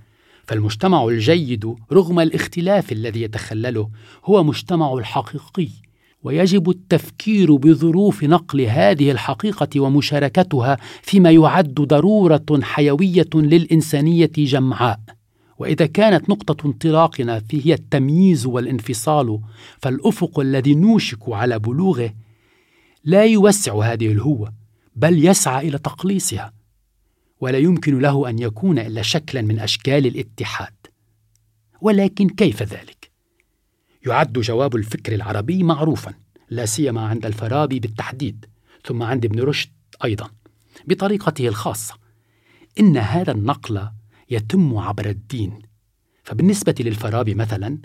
[0.46, 3.90] فالمجتمع الجيد رغم الاختلاف الذي يتخلله
[4.24, 5.68] هو مجتمع الحقيقي.
[6.26, 15.00] ويجب التفكير بظروف نقل هذه الحقيقة ومشاركتها فيما يعد ضرورة حيوية للإنسانية جمعاء.
[15.58, 19.40] وإذا كانت نقطة انطلاقنا هي التمييز والانفصال
[19.78, 22.14] فالأفق الذي نوشك على بلوغه
[23.04, 24.52] لا يوسع هذه الهوه
[24.96, 26.52] بل يسعى إلى تقليصها
[27.40, 30.74] ولا يمكن له أن يكون إلا شكلا من أشكال الاتحاد.
[31.80, 32.95] ولكن كيف ذلك؟
[34.06, 36.14] يعد جواب الفكر العربي معروفا
[36.50, 38.46] لا سيما عند الفارابي بالتحديد
[38.84, 39.70] ثم عند ابن رشد
[40.04, 40.30] أيضا
[40.86, 41.94] بطريقته الخاصة.
[42.80, 43.88] إن هذا النقل
[44.30, 45.58] يتم عبر الدين.
[46.24, 47.78] فبالنسبة للفارابي مثلا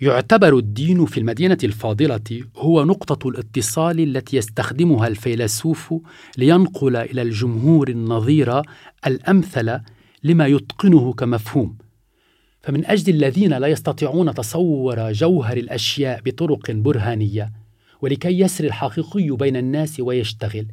[0.00, 5.94] يعتبر الدين في المدينة الفاضلة هو نقطة الاتصال التي يستخدمها الفيلسوف
[6.38, 8.62] لينقل إلى الجمهور النظير
[9.06, 9.78] الأمثل
[10.24, 11.78] لما يتقنه كمفهوم.
[12.66, 17.52] فمن أجل الذين لا يستطيعون تصور جوهر الأشياء بطرق برهانية
[18.02, 20.66] ولكي يسري الحقيقي بين الناس ويشتغل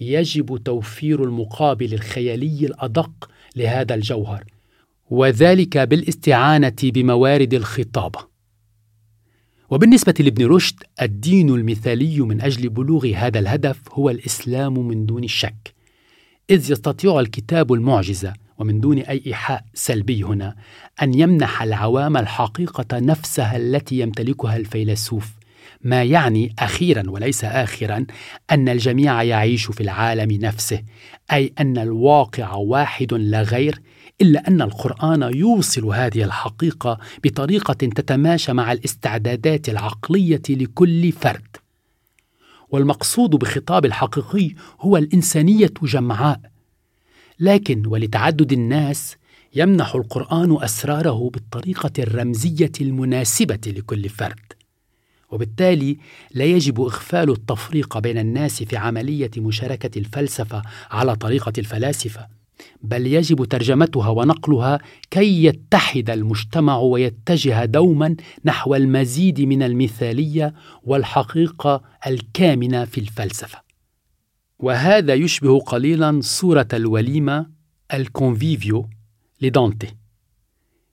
[0.00, 4.44] يجب توفير المقابل الخيالي الأدق لهذا الجوهر
[5.10, 8.18] وذلك بالاستعانة بموارد الخطابة.
[9.70, 15.74] وبالنسبة لابن رشد الدين المثالي من أجل بلوغ هذا الهدف هو الإسلام من دون الشك
[16.50, 20.54] إذ يستطيع الكتاب المعجزة ومن دون أي إيحاء سلبي هنا
[21.02, 25.38] أن يمنح العوام الحقيقة نفسها التي يمتلكها الفيلسوف.
[25.82, 28.06] ما يعني أخيرا وليس آخرا
[28.50, 30.82] أن الجميع يعيش في العالم نفسه
[31.32, 33.80] أي أن الواقع واحد لا غير
[34.20, 41.56] إلا أن القرآن يوصل هذه الحقيقة بطريقة تتماشى مع الاستعدادات العقلية لكل فرد.
[42.70, 46.40] والمقصود بخطاب الحقيقي هو الإنسانية جمعاء.
[47.40, 49.16] لكن ولتعدد الناس
[49.54, 54.52] يمنح القرآن أسراره بالطريقة الرمزية المناسبة لكل فرد.
[55.30, 55.98] وبالتالي
[56.34, 62.28] لا يجب إغفال التفريق بين الناس في عملية مشاركة الفلسفة على طريقة الفلاسفة
[62.82, 64.78] بل يجب ترجمتها ونقلها
[65.10, 73.67] كي يتحد المجتمع ويتجه دوما نحو المزيد من المثالية والحقيقة الكامنة في الفلسفة.
[74.58, 77.46] وهذا يشبه قليلا صورة الوليمة
[77.94, 78.88] الكونفيفيو
[79.40, 79.94] لدانتي.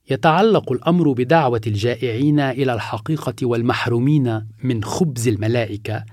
[0.09, 6.05] يتعلق الأمر بدعوة الجائعين إلى الحقيقة والمحرومين من خبز الملائكة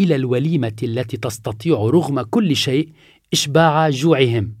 [0.00, 2.92] إلى الوليمة التي تستطيع رغم كل شيء
[3.32, 4.54] إشباع جوعهم.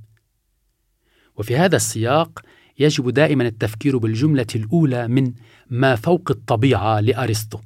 [1.36, 2.40] وفي هذا السياق
[2.78, 5.32] يجب دائما التفكير بالجملة الأولى من
[5.70, 7.58] ما فوق الطبيعة لأرسطو.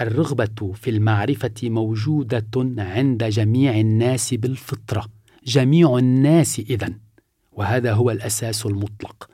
[0.00, 5.04] الرغبة في المعرفة موجودة عند جميع الناس بالفطرة.
[5.44, 6.98] جميع الناس اذن
[7.52, 9.30] وهذا هو الأساس المطلق.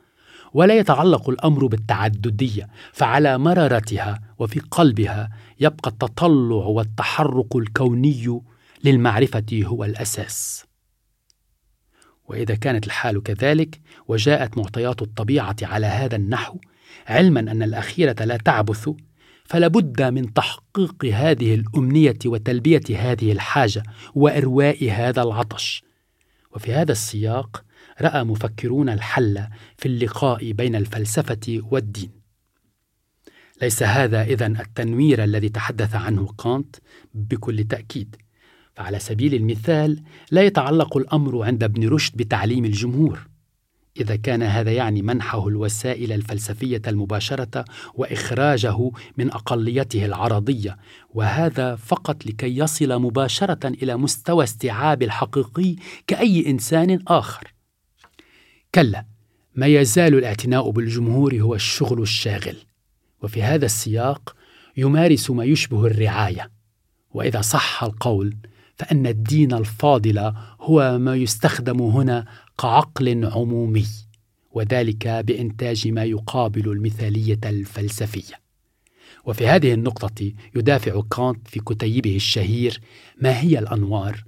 [0.53, 5.31] ولا يتعلق الأمر بالتعددية فعلى مرارتها وفي قلبها
[5.61, 8.41] يبقى التطلع والتحرك الكوني
[8.85, 10.65] للمعرفة هو الأساس.
[12.29, 16.59] وإذا كانت الحال كذلك وجاءت معطيات الطبيعة على هذا النحو
[17.07, 18.91] علما أن الأخيرة لا تعبث
[19.49, 23.83] فلا بد من تحقيق هذه الأمنية وتلبية هذه الحاجة
[24.15, 25.83] وإرواء هذا العطش.
[26.57, 27.65] وفي هذا السياق
[28.01, 29.47] رأى مفكرون الحل
[29.77, 32.11] في اللقاء بين الفلسفة والدين.
[33.63, 36.77] ليس هذا اذن التنوير الذي تحدث عنه كانت
[37.15, 38.17] بكل تأكيد.
[38.77, 43.29] فعلى سبيل المثال لا يتعلق الأمر عند ابن رشد بتعليم الجمهور.
[44.01, 50.77] إذا كان هذا يعني منحه الوسائل الفلسفية المباشرة وإخراجه من أقليته العرضية
[51.15, 55.77] وهذا فقط لكي يصل مباشرة إلى مستوى استيعاب الحقيقي
[56.07, 57.55] كأي إنسان آخر.
[58.75, 59.05] كلا
[59.55, 62.57] ما يزال الاعتناء بالجمهور هو الشغل الشاغل
[63.23, 64.37] وفي هذا السياق
[64.77, 66.51] يمارس ما يشبه الرعاية.
[67.11, 68.37] وإذا صح القول
[68.77, 72.27] فإن الدين الفاضل هو ما يستخدم هنا
[72.59, 73.87] كعقل عمومي
[74.53, 78.35] وذلك بإنتاج ما يقابل المثالية الفلسفية.
[79.25, 82.81] وفي هذه النقطة يدافع كانت في كتيبه الشهير
[83.21, 84.25] ما هي الأنوار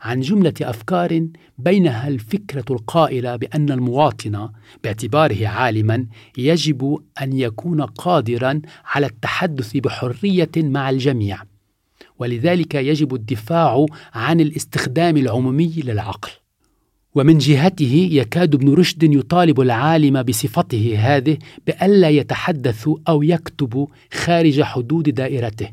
[0.00, 1.26] عن جملة أفكار
[1.58, 4.48] بينها الفكرة القائلة بأن المواطن
[4.84, 6.06] باعتباره عالما
[6.38, 11.42] يجب أن يكون قادرا على التحدث بحرية مع الجميع
[12.18, 16.30] ولذلك يجب الدفاع عن الاستخدام العمومي للعقل.
[17.16, 25.08] ومن جهته يكاد ابن رشد يطالب العالم بصفته هذه بألا يتحدث أو يكتب خارج حدود
[25.08, 25.68] دائرته.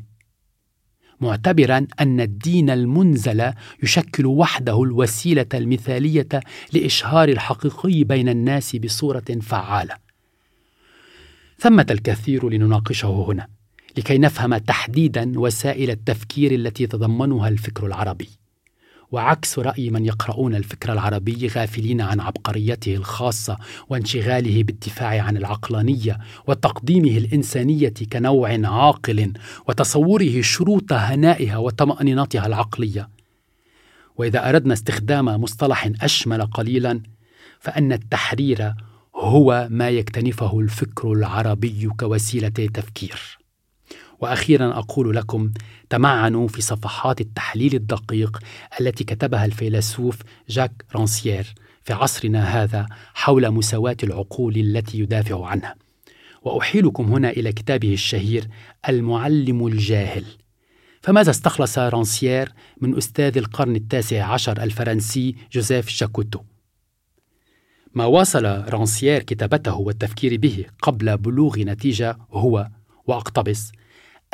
[1.20, 6.28] معتبرا أن الدين المنزل يشكل وحده الوسيلة المثالية
[6.72, 9.94] لإشهار الحقيقي بين الناس بصورة فعالة.
[11.58, 13.46] ثمة الكثير لنناقشه هنا
[13.98, 18.43] لكي نفهم تحديدا وسائل التفكير التي تضمنها الفكر العربي.
[19.14, 23.58] وعكس رأي من يقرؤون الفكر العربي غافلين عن عبقريته الخاصة
[23.88, 29.32] وانشغاله بالدفاع عن العقلانية وتقديمه الإنسانية كنوع عاقل
[29.68, 33.08] وتصوره شروط هنائها وطمأنينتها العقلية.
[34.16, 37.00] وإذا أردنا استخدام مصطلح أشمل قليلا
[37.60, 38.74] فأن التحرير
[39.16, 43.43] هو ما يكتنفه الفكر العربي كوسيلة تفكير.
[44.24, 45.50] وأخيرا أقول لكم
[45.90, 48.38] تمعنوا في صفحات التحليل الدقيق
[48.80, 50.18] التي كتبها الفيلسوف
[50.48, 55.74] جاك رانسيير في عصرنا هذا حول مساواة العقول التي يدافع عنها.
[56.42, 58.48] وأحيلكم هنا إلى كتابه الشهير
[58.88, 60.24] المعلم الجاهل.
[61.00, 66.40] فماذا استخلص رانسيير من أستاذ القرن التاسع عشر الفرنسي جوزيف جاكوتو؟
[67.94, 72.68] ما واصل رانسيير كتابته والتفكير به قبل بلوغ نتيجة هو
[73.06, 73.72] وأقتبس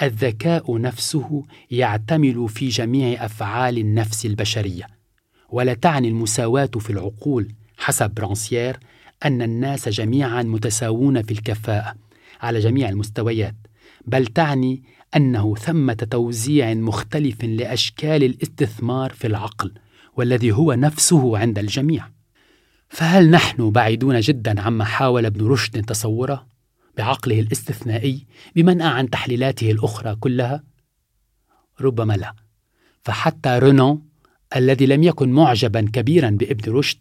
[0.03, 4.87] الذكاء نفسه يعتمل في جميع أفعال النفس البشرية
[5.49, 8.79] ولا تعني المساواة في العقول حسب برانسيير
[9.25, 11.95] أن الناس جميعا متساوون في الكفاءة
[12.41, 13.55] على جميع المستويات
[14.07, 14.83] بل تعني
[15.17, 19.73] أنه ثمة توزيع مختلف لأشكال الاستثمار في العقل
[20.17, 22.09] والذي هو نفسه عند الجميع.
[22.89, 26.47] فهل نحن بعيدون جدا عما حاول ابن رشد تصوره؟
[26.97, 28.27] بعقله الاستثنائي
[28.57, 30.65] بمنأى عن تحليلاته الأخرى كلها؟
[31.81, 32.35] ربما لا
[33.03, 34.03] فحتى رونو
[34.57, 36.99] الذي لم يكن معجبا كبيرا بابن رشد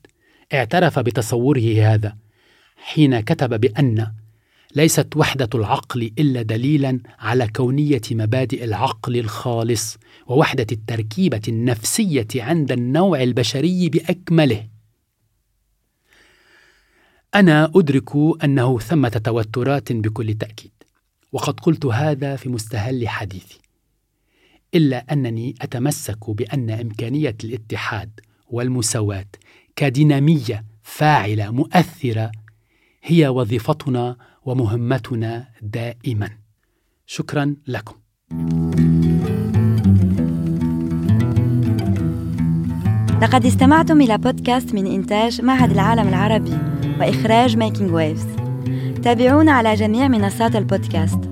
[0.53, 2.17] اعترف بتصوره هذا
[2.75, 4.13] حين كتب بأن
[4.75, 13.23] ليست وحدة العقل إلا دليلا على كونية مبادئ العقل الخالص ووحدة التركيبة النفسية عند النوع
[13.23, 14.67] البشري بأكمله
[17.35, 18.09] أنا أدرك
[18.43, 20.71] أنه ثمة توترات بكل تأكيد
[21.31, 23.59] وقد قلت هذا في مستهل حديثي
[24.75, 29.25] إلا أنني أتمسك بأن إمكانية الاتحاد والمساواة
[29.75, 32.31] كدينامية فاعلة مؤثرة
[33.03, 36.29] هي وظيفتنا ومهمتنا دائما.
[37.05, 37.95] شكرا لكم.
[43.21, 46.78] لقد استمعتم إلى بودكاست من إنتاج معهد العالم العربي.
[46.99, 48.27] وإخراج Making Waves
[49.03, 51.28] تابعونا على جميع منصات البودكاست.